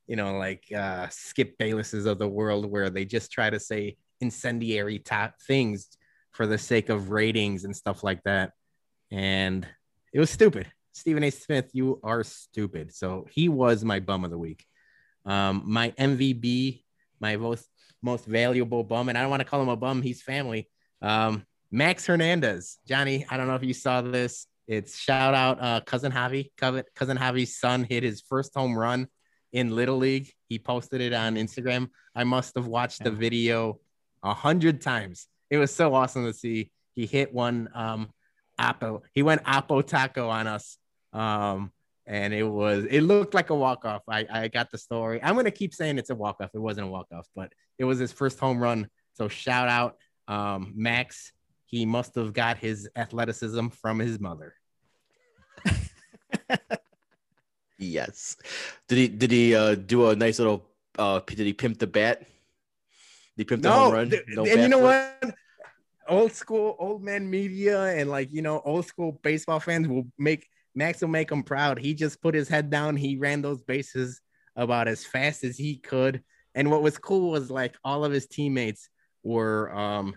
[0.06, 3.96] you know, like uh, Skip Baylesses of the world, where they just try to say
[4.20, 5.88] incendiary top things
[6.30, 8.52] for the sake of ratings and stuff like that.
[9.10, 9.66] And
[10.12, 10.70] it was stupid.
[10.92, 11.30] Stephen A.
[11.30, 12.94] Smith, you are stupid.
[12.94, 14.64] So he was my bum of the week.
[15.24, 16.82] Um, my MVB,
[17.20, 17.68] my most
[18.02, 20.02] most valuable bum, and I don't want to call him a bum.
[20.02, 20.68] He's family.
[21.00, 23.24] Um, Max Hernandez, Johnny.
[23.30, 24.46] I don't know if you saw this.
[24.66, 26.50] It's shout out uh, cousin Javi.
[26.56, 29.08] Cousin Javi's son hit his first home run
[29.52, 30.30] in Little League.
[30.48, 31.88] He posted it on Instagram.
[32.14, 33.80] I must have watched the video
[34.22, 35.26] a hundred times.
[35.50, 36.70] It was so awesome to see.
[36.94, 38.10] He hit one um
[38.60, 39.02] Oppo.
[39.14, 40.78] He went Oppo Taco on us.
[41.12, 41.72] Um
[42.06, 44.02] and it was it looked like a walk off.
[44.08, 45.20] I I got the story.
[45.22, 46.50] I'm gonna keep saying it's a walk off.
[46.54, 48.88] It wasn't a walk off, but it was his first home run.
[49.14, 49.96] So shout out
[50.28, 51.32] um, Max.
[51.66, 54.54] He must have got his athleticism from his mother.
[57.78, 58.36] Yes.
[58.88, 60.64] Did he did he uh, do a nice little
[60.98, 62.20] uh did he pimp the bat?
[62.20, 62.26] Did
[63.36, 64.10] he pimp the No, home run?
[64.10, 65.14] th- No and you know flip?
[65.22, 65.34] what?
[66.08, 70.46] Old school, old man media, and like you know, old school baseball fans will make
[70.74, 71.78] Max will make him proud.
[71.78, 72.96] He just put his head down.
[72.96, 74.20] He ran those bases
[74.56, 76.22] about as fast as he could.
[76.54, 78.88] And what was cool was like all of his teammates
[79.22, 80.16] were um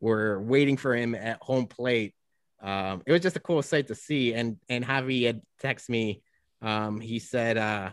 [0.00, 2.14] were waiting for him at home plate.
[2.62, 4.34] Um, it was just a cool sight to see.
[4.34, 6.22] And and Javi had texted me.
[6.62, 7.90] Um, he said uh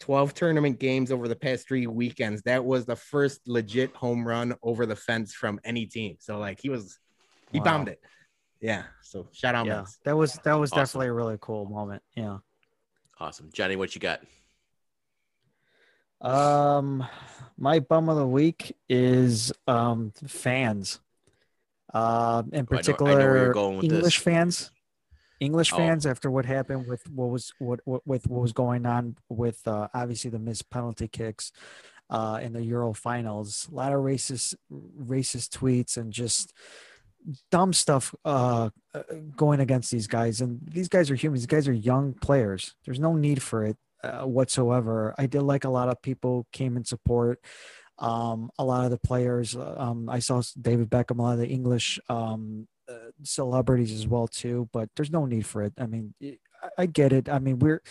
[0.00, 2.42] 12 tournament games over the past three weekends.
[2.42, 6.16] That was the first legit home run over the fence from any team.
[6.20, 6.98] So like he was
[7.52, 7.64] he Wow.
[7.64, 8.00] bombed it.
[8.66, 8.82] Yeah.
[9.00, 9.98] So shout out Yeah, Max.
[10.04, 10.82] that was that was Awesome.
[10.82, 12.02] definitely a really cool moment.
[12.16, 12.38] Yeah.
[13.20, 13.48] Awesome.
[13.52, 14.20] Johnny, what you got?
[16.20, 17.06] Um,
[17.56, 21.00] my bum of the week is um fans.
[21.94, 24.22] Uh, in I know- I know particular, going with English this.
[24.24, 24.70] fans.
[25.38, 25.76] English Oh.
[25.76, 29.66] fans after what happened with what was what, what with what was going on with
[29.68, 31.52] uh, obviously the missed penalty kicks
[32.10, 33.68] uh, in the Euro finals.
[33.70, 36.52] A lot of racist racist tweets and just
[37.50, 39.02] dumb stuff uh, uh,
[39.36, 40.40] going against these guys.
[40.40, 41.42] And these guys are humans.
[41.42, 42.74] These guys are young players.
[42.84, 45.14] There's no need for it uh, whatsoever.
[45.18, 47.40] I did like a lot of people came in support.
[47.98, 51.48] Um, a lot of the players, um, I saw David Beckham, a lot of the
[51.48, 54.68] English um, uh, celebrities as well too.
[54.72, 55.72] But there's no need for it.
[55.78, 57.28] I mean, I, I get it.
[57.28, 57.82] I mean, we're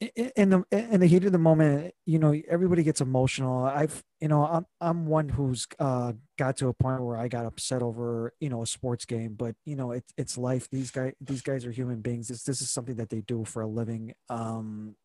[0.00, 1.94] in the in the heat of the moment.
[2.04, 3.64] You know, everybody gets emotional.
[3.64, 7.46] I've you know, I'm I'm one who's uh, got to a point where I got
[7.46, 9.34] upset over you know a sports game.
[9.34, 10.68] But you know, it's it's life.
[10.70, 12.28] These guys these guys are human beings.
[12.28, 14.14] This this is something that they do for a living.
[14.28, 14.96] Um,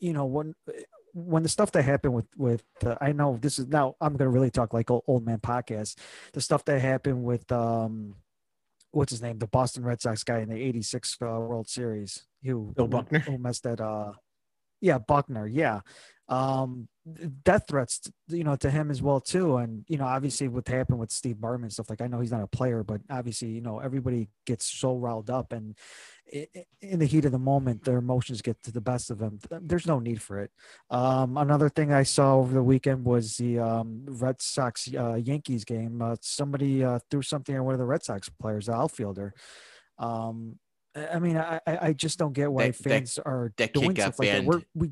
[0.00, 0.54] you know when
[1.14, 4.30] when the stuff that happened with with uh, I know this is now I'm gonna
[4.30, 5.96] really talk like old, old man podcast.
[6.32, 8.14] The stuff that happened with um,
[8.90, 12.72] what's his name, the Boston Red Sox guy in the '86 uh, World Series, who
[12.76, 13.20] Bill Buckner?
[13.20, 13.80] who messed that.
[13.80, 14.12] Uh,
[14.80, 15.46] yeah, Buckner.
[15.46, 15.80] Yeah,
[16.28, 16.88] um,
[17.42, 19.56] death threats, you know, to him as well too.
[19.56, 22.32] And you know, obviously, what happened with Steve Bartman and stuff like, I know he's
[22.32, 25.76] not a player, but obviously, you know, everybody gets so riled up, and
[26.80, 29.38] in the heat of the moment, their emotions get to the best of them.
[29.50, 30.50] There's no need for it.
[30.90, 35.64] Um, another thing I saw over the weekend was the um, Red Sox uh, Yankees
[35.64, 36.02] game.
[36.02, 39.34] Uh, somebody uh, threw something at one of the Red Sox players, the outfielder.
[39.98, 40.58] Um,
[40.94, 44.18] I mean, I, I just don't get why That- that- fans are that doing stuff
[44.18, 44.44] like that.
[44.44, 44.90] We're, we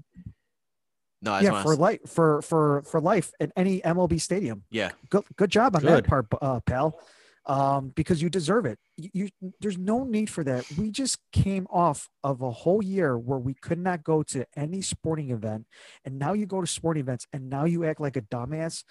[1.22, 4.64] No, I yeah for life for for for life at any MLB stadium.
[4.70, 4.93] yeah.
[5.11, 6.05] Good good job on Good.
[6.05, 7.01] that part, uh, pal.
[7.49, 8.76] Um, because you deserve it.
[8.97, 10.64] You, you there's no need for that.
[10.76, 14.82] We just came off of a whole year where we could not go to any
[14.82, 15.66] sporting event,
[16.05, 18.82] and now you go to sporting events, and now you act like a dumbass.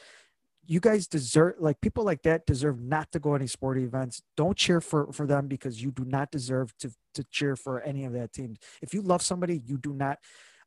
[0.65, 4.21] You guys deserve like people like that deserve not to go to any sporting events.
[4.37, 8.05] Don't cheer for for them because you do not deserve to to cheer for any
[8.05, 8.55] of that team.
[8.81, 10.19] If you love somebody, you do not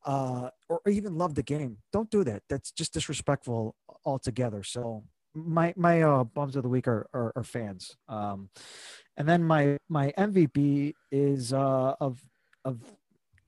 [0.04, 1.78] uh, or even love the game.
[1.92, 2.42] Don't do that.
[2.48, 3.74] That's just disrespectful
[4.04, 4.62] altogether.
[4.62, 5.04] So
[5.46, 7.96] my my uh, bums of the week are are, are fans.
[8.08, 8.50] Um,
[9.16, 12.20] and then my my MVP is uh, of
[12.64, 12.80] of.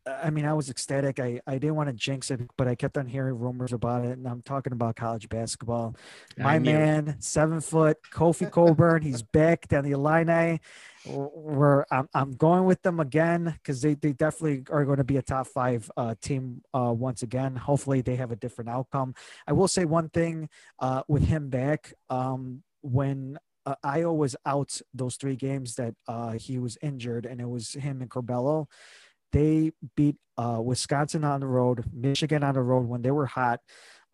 [0.06, 1.20] I mean, I was ecstatic.
[1.20, 4.16] I, I didn't want to jinx it, but I kept on hearing rumors about it,
[4.16, 5.94] and I'm talking about college basketball.
[6.38, 6.60] My it.
[6.60, 10.60] man, seven foot, Kofi Cockburn, he's back down the Illini.
[11.06, 15.16] We're I'm, I'm going with them again because they, they definitely are going to be
[15.18, 17.56] a top five uh, team uh, once again.
[17.56, 19.14] Hopefully, they have a different outcome.
[19.46, 20.48] I will say one thing
[20.78, 26.32] uh, with him back um, when uh, Ayo was out those three games that uh,
[26.32, 28.66] he was injured, and it was him and Curbelo.
[29.32, 33.60] They beat uh, Wisconsin on the road, Michigan on the road when they were hot.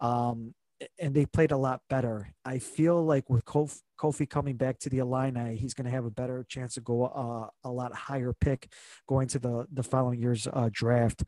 [0.01, 0.55] Um,
[0.99, 2.35] and they played a lot better.
[2.45, 6.05] I feel like with Kof- Kofi coming back to the Illini, he's going to have
[6.05, 8.71] a better chance to go uh, a lot higher pick
[9.09, 11.25] going to the the following year's uh, draft.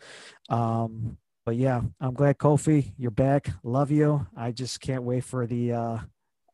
[0.50, 1.16] Um,
[1.46, 3.48] but yeah, I'm glad Kofi, you're back.
[3.62, 4.26] Love you.
[4.36, 5.98] I just can't wait for the uh,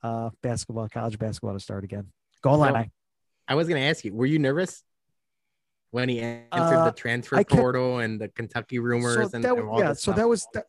[0.02, 2.12] uh, basketball, college basketball to start again.
[2.42, 2.92] Go So, Illini.
[3.48, 4.84] I was gonna ask you, were you nervous
[5.94, 9.68] when he entered Uh, the transfer portal and the Kentucky rumors so and, that and
[9.68, 10.16] all yeah so stuff?
[10.16, 10.66] that was that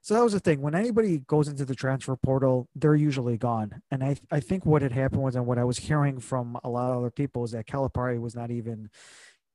[0.00, 3.82] so that was the thing when anybody goes into the transfer portal they're usually gone
[3.90, 6.70] and i i think what had happened was and what i was hearing from a
[6.70, 8.88] lot of other people is that calipari was not even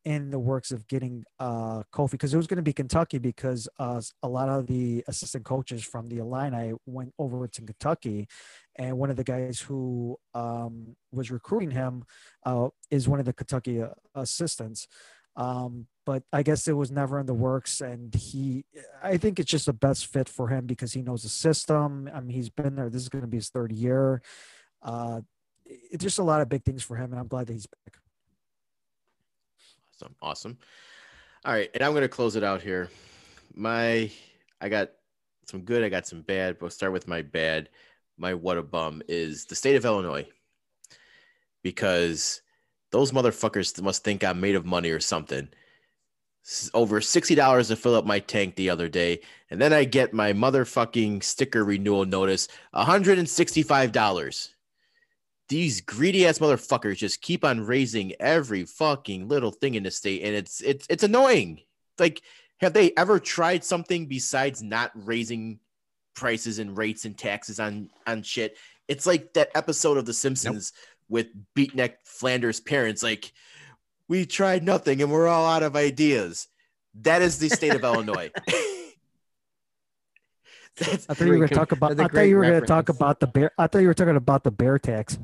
[0.06, 3.68] in the works of getting uh kofi because it was going to be kentucky because
[3.80, 8.28] uh a lot of the assistant coaches from the illini went over to kentucky
[8.76, 12.04] and one of the guys who um was recruiting him
[12.46, 14.88] uh is one of the kentucky uh, assistants
[15.36, 17.82] um but I guess it was never in the works.
[17.82, 18.64] And he,
[19.02, 22.10] I think it's just the best fit for him because he knows the system.
[22.14, 22.90] I mean, he's been there.
[22.90, 24.22] This is going to be his third year.
[24.84, 25.22] Uh,
[25.66, 28.05] it's just a lot of big things for him, and I'm glad that he's back.
[29.96, 30.58] Awesome, awesome.
[31.46, 32.90] All right, and I'm going to close it out here.
[33.54, 34.12] My,
[34.60, 34.92] I got
[35.46, 36.58] some good, I got some bad.
[36.60, 37.70] We'll start with my bad.
[38.18, 40.28] My what a bum is the state of Illinois
[41.64, 42.42] because
[42.92, 45.48] those motherfuckers must think I'm made of money or something.
[46.74, 49.22] Over $60 to fill up my tank the other day.
[49.50, 54.55] And then I get my motherfucking sticker renewal notice $165.
[55.48, 60.24] These greedy ass motherfuckers just keep on raising every fucking little thing in the state.
[60.24, 61.62] And it's it's it's annoying.
[62.00, 62.22] Like,
[62.62, 65.60] have they ever tried something besides not raising
[66.16, 68.58] prices and rates and taxes on on shit?
[68.88, 73.04] It's like that episode of The Simpsons nope with beatnik Flanders parents.
[73.04, 73.32] Like,
[74.08, 76.48] we tried nothing and we're all out of ideas.
[77.02, 78.32] That is the state of Illinois.
[80.78, 82.00] That's I thought you were going to talk about.
[82.00, 83.52] I thought you were going to talk about the bear.
[83.58, 85.18] I thought you were talking about the bear tax.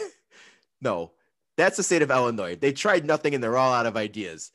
[0.80, 1.12] no,
[1.56, 2.56] that's the state of Illinois.
[2.56, 4.50] They tried nothing and they're all out of ideas.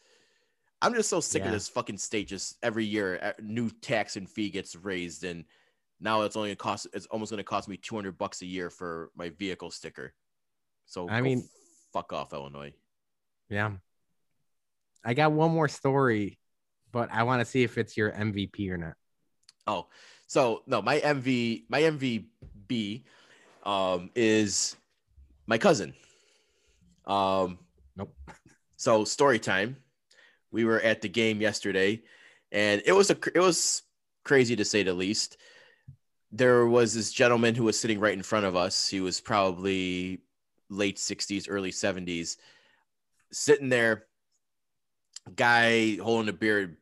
[0.82, 1.48] I'm just so sick yeah.
[1.48, 2.28] of this fucking state.
[2.28, 5.46] Just every year, a new tax and fee gets raised, and
[6.02, 6.88] now it's only going to cost.
[6.94, 10.14] It's almost going to cost me 200 bucks a year for my vehicle sticker.
[10.86, 11.48] So I mean,
[11.94, 12.74] fuck off, Illinois.
[13.50, 13.72] Yeah.
[15.06, 16.38] I got one more story,
[16.92, 18.94] but I want to see if it's your MVP or not.
[19.68, 19.88] Oh,
[20.34, 23.04] so no, my MV, my MVP,
[23.64, 24.76] um, is
[25.46, 25.94] my cousin.
[27.06, 27.60] Um,
[27.96, 28.16] nope.
[28.76, 29.78] So story time.
[30.52, 32.02] We were at the game yesterday,
[32.52, 33.84] and it was a it was
[34.24, 35.38] crazy to say the least.
[36.32, 38.90] There was this gentleman who was sitting right in front of us.
[38.90, 40.24] He was probably
[40.68, 42.38] late 60s, early 70s,
[43.32, 44.06] sitting there,
[45.36, 46.78] guy holding a beard,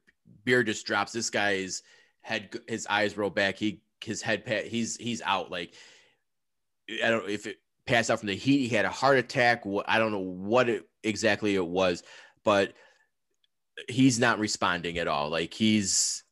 [0.45, 1.11] beard just drops.
[1.11, 1.83] This guy's
[2.21, 3.57] head, his eyes roll back.
[3.57, 5.51] He, his head, he's, he's out.
[5.51, 5.73] Like,
[7.03, 8.67] I don't know if it passed out from the heat.
[8.67, 9.63] He had a heart attack.
[9.85, 12.03] I don't know what it exactly it was,
[12.43, 12.73] but
[13.87, 15.29] he's not responding at all.
[15.29, 16.23] Like he's,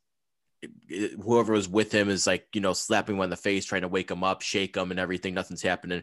[1.22, 3.88] whoever was with him is like, you know, slapping him on the face, trying to
[3.88, 5.34] wake him up, shake him and everything.
[5.34, 6.02] Nothing's happening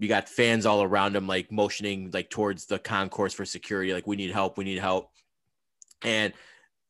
[0.00, 4.06] you got fans all around him like motioning like towards the concourse for security like
[4.06, 5.10] we need help we need help
[6.02, 6.32] and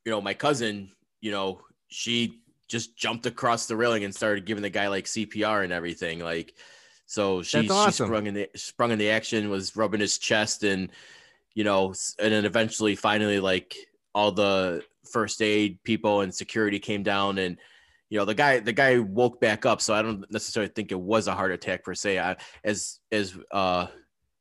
[0.05, 1.61] you know my cousin you know
[1.91, 6.21] she just jumped across the railing and started giving the guy like cpr and everything
[6.21, 6.55] like
[7.07, 8.07] so she, awesome.
[8.07, 10.91] she sprung in the sprung in the action was rubbing his chest and
[11.55, 13.77] you know and then eventually finally like
[14.15, 17.59] all the first aid people and security came down and
[18.09, 21.01] you know the guy the guy woke back up so i don't necessarily think it
[21.01, 23.87] was a heart attack per se I, as as uh,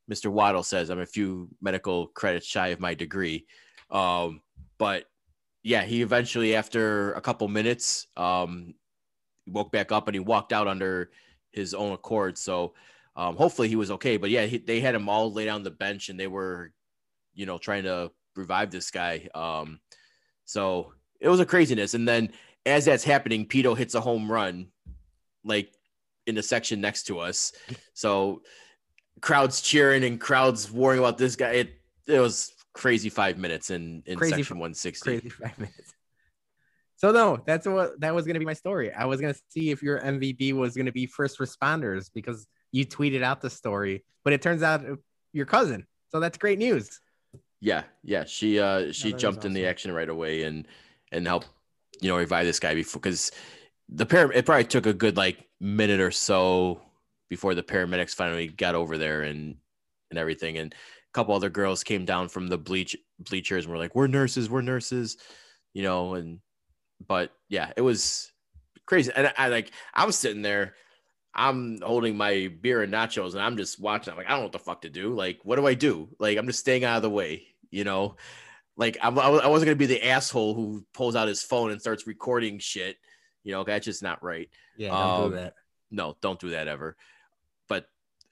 [0.10, 3.46] mr waddle says i'm a few medical credits shy of my degree
[3.90, 4.42] um,
[4.78, 5.06] but
[5.64, 8.74] yeah he eventually after a couple minutes um,
[9.48, 11.12] woke back up and he walked out under
[11.52, 12.74] his own accord so
[13.16, 15.72] um, hopefully he was okay but yeah he, they had him all lay down the
[15.72, 16.72] bench and they were
[17.34, 19.80] you know trying to revive this guy um,
[20.46, 22.30] so it was a craziness and then
[22.66, 24.68] as that's happening, Pito hits a home run,
[25.44, 25.74] like
[26.28, 27.52] in the section next to us.
[27.94, 28.42] So
[29.22, 31.52] crowds cheering and crowds worrying about this guy.
[31.52, 31.70] It
[32.08, 35.04] it was crazy five minutes in in crazy, section 160.
[35.10, 35.94] Crazy five minutes.
[36.96, 38.94] So no, that's what that was gonna be my story.
[38.94, 43.24] I was gonna see if your MVP was gonna be first responders because you tweeted
[43.24, 44.84] out the story, but it turns out
[45.32, 45.86] your cousin.
[46.10, 47.00] So that's great news.
[47.62, 48.26] Yeah, yeah.
[48.26, 49.52] She uh she jumped awesome.
[49.52, 50.68] in the action right away and
[51.12, 51.48] and helped
[52.02, 53.32] you know, revive this guy before because
[53.90, 56.82] the param it probably took a good like minute or so
[57.30, 59.56] before the paramedics finally got over there and
[60.10, 60.58] and everything.
[60.58, 60.74] And
[61.14, 64.62] couple other girls came down from the bleach bleachers and were like, "We're nurses, we're
[64.62, 65.18] nurses,"
[65.74, 66.14] you know.
[66.16, 66.40] And
[67.06, 68.32] but yeah, it was
[68.86, 69.12] crazy.
[69.16, 70.76] And I, I like I'm sitting there,
[71.34, 74.12] I'm holding my beer and nachos, and I'm just watching.
[74.12, 75.14] I'm like, I don't know what the fuck to do.
[75.14, 76.10] Like, what do I do?
[76.20, 78.16] Like, I'm just staying out of the way, you know.
[78.78, 82.08] Like I, I wasn't gonna be the asshole who pulls out his phone and starts
[82.08, 82.96] recording shit.
[83.44, 84.50] You know, that's just not right.
[84.78, 85.54] Yeah, don't um, do that.
[85.92, 86.96] No, don't do that ever.
[87.68, 87.88] But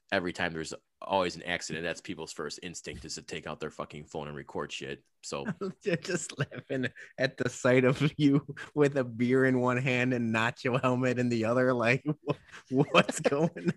[0.09, 3.69] every time there's always an accident, that's people's first instinct is to take out their
[3.69, 5.03] fucking phone and record shit.
[5.21, 5.45] So
[6.01, 6.87] just laughing
[7.17, 11.29] at the sight of you with a beer in one hand and nacho helmet in
[11.29, 11.73] the other.
[11.73, 12.03] Like,
[12.71, 13.73] what's going on?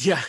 [0.00, 0.22] Yeah,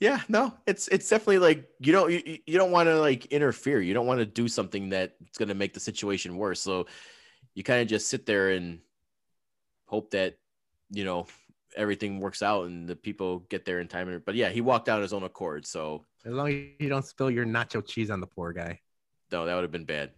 [0.00, 3.80] yeah, no, it's it's definitely like you don't you, you don't want to like interfere.
[3.80, 6.60] You don't want to do something that's going to make the situation worse.
[6.60, 6.86] So
[7.54, 8.80] you kind of just sit there and
[9.86, 10.34] hope that
[10.90, 11.26] you know
[11.76, 14.22] everything works out and the people get there in time.
[14.24, 15.66] But yeah, he walked out his own accord.
[15.66, 18.80] So as long as you don't spill your nacho cheese on the poor guy.
[19.32, 20.10] No, that would have been bad.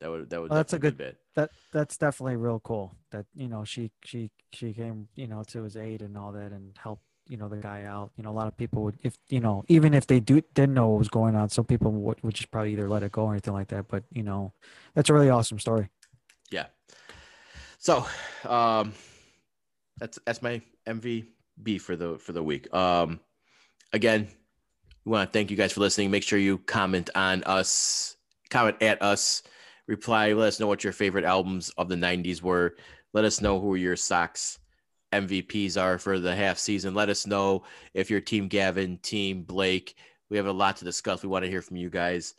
[0.00, 1.16] That would that would Well, that's a good bit.
[1.36, 2.96] That that's definitely real cool.
[3.12, 6.50] That you know she she she came you know to his aid and all that
[6.50, 8.10] and helped you know the guy out.
[8.16, 10.74] You know a lot of people would if you know even if they do didn't
[10.74, 13.26] know what was going on, some people would, would just probably either let it go
[13.26, 13.86] or anything like that.
[13.88, 14.52] But you know
[14.94, 15.88] that's a really awesome story.
[16.50, 16.66] Yeah.
[17.78, 18.06] So,
[18.44, 18.92] um,
[20.02, 22.72] that's that's my MVB for the for the week.
[22.74, 23.20] Um,
[23.92, 24.26] again,
[25.04, 26.10] we want to thank you guys for listening.
[26.10, 28.16] Make sure you comment on us,
[28.50, 29.44] comment at us,
[29.86, 30.32] reply.
[30.32, 32.74] Let us know what your favorite albums of the '90s were.
[33.12, 34.58] Let us know who your Sox
[35.12, 36.94] MVPs are for the half season.
[36.94, 37.62] Let us know
[37.94, 39.94] if you're Team Gavin, Team Blake.
[40.30, 41.22] We have a lot to discuss.
[41.22, 42.34] We want to hear from you guys,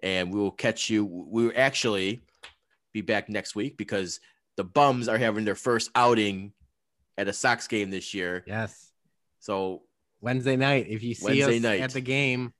[0.00, 1.04] and we will catch you.
[1.04, 2.22] We will actually
[2.92, 4.20] be back next week because
[4.56, 6.52] the Bums are having their first outing
[7.18, 8.44] at a Sox game this year.
[8.46, 8.90] Yes.
[9.40, 9.82] So
[10.20, 10.86] Wednesday night.
[10.88, 11.80] If you see Wednesday us night.
[11.80, 12.52] at the game,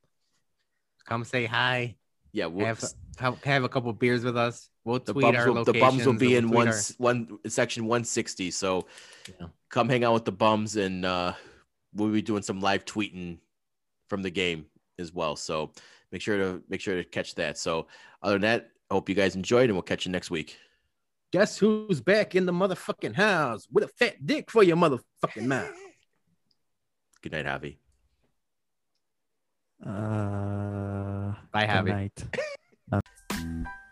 [1.06, 1.96] come say hi.
[2.32, 2.82] yeah, we'll, Have,
[3.18, 4.68] have have a couple beers with us.
[4.84, 7.84] We'll the tweet bums our will, the bums will be in one our- one section
[7.86, 8.50] 160.
[8.50, 8.86] So
[9.40, 9.46] Yeah.
[9.70, 11.32] come hang out with the bums and uh,
[11.94, 13.38] we'll be doing some live tweeting
[14.08, 14.66] from the game
[14.98, 15.36] as well.
[15.36, 15.72] So
[16.12, 17.56] make sure to make sure to catch that.
[17.56, 17.86] So
[18.22, 20.58] other than that, I hope you guys enjoyed and we'll catch you next week.
[21.34, 25.68] Guess who's back in the motherfucking house with a fat dick for your motherfucking mouth?
[27.22, 27.76] Good night, Javi.
[29.84, 32.12] Uh, Bye, good Javi.
[32.92, 33.64] night.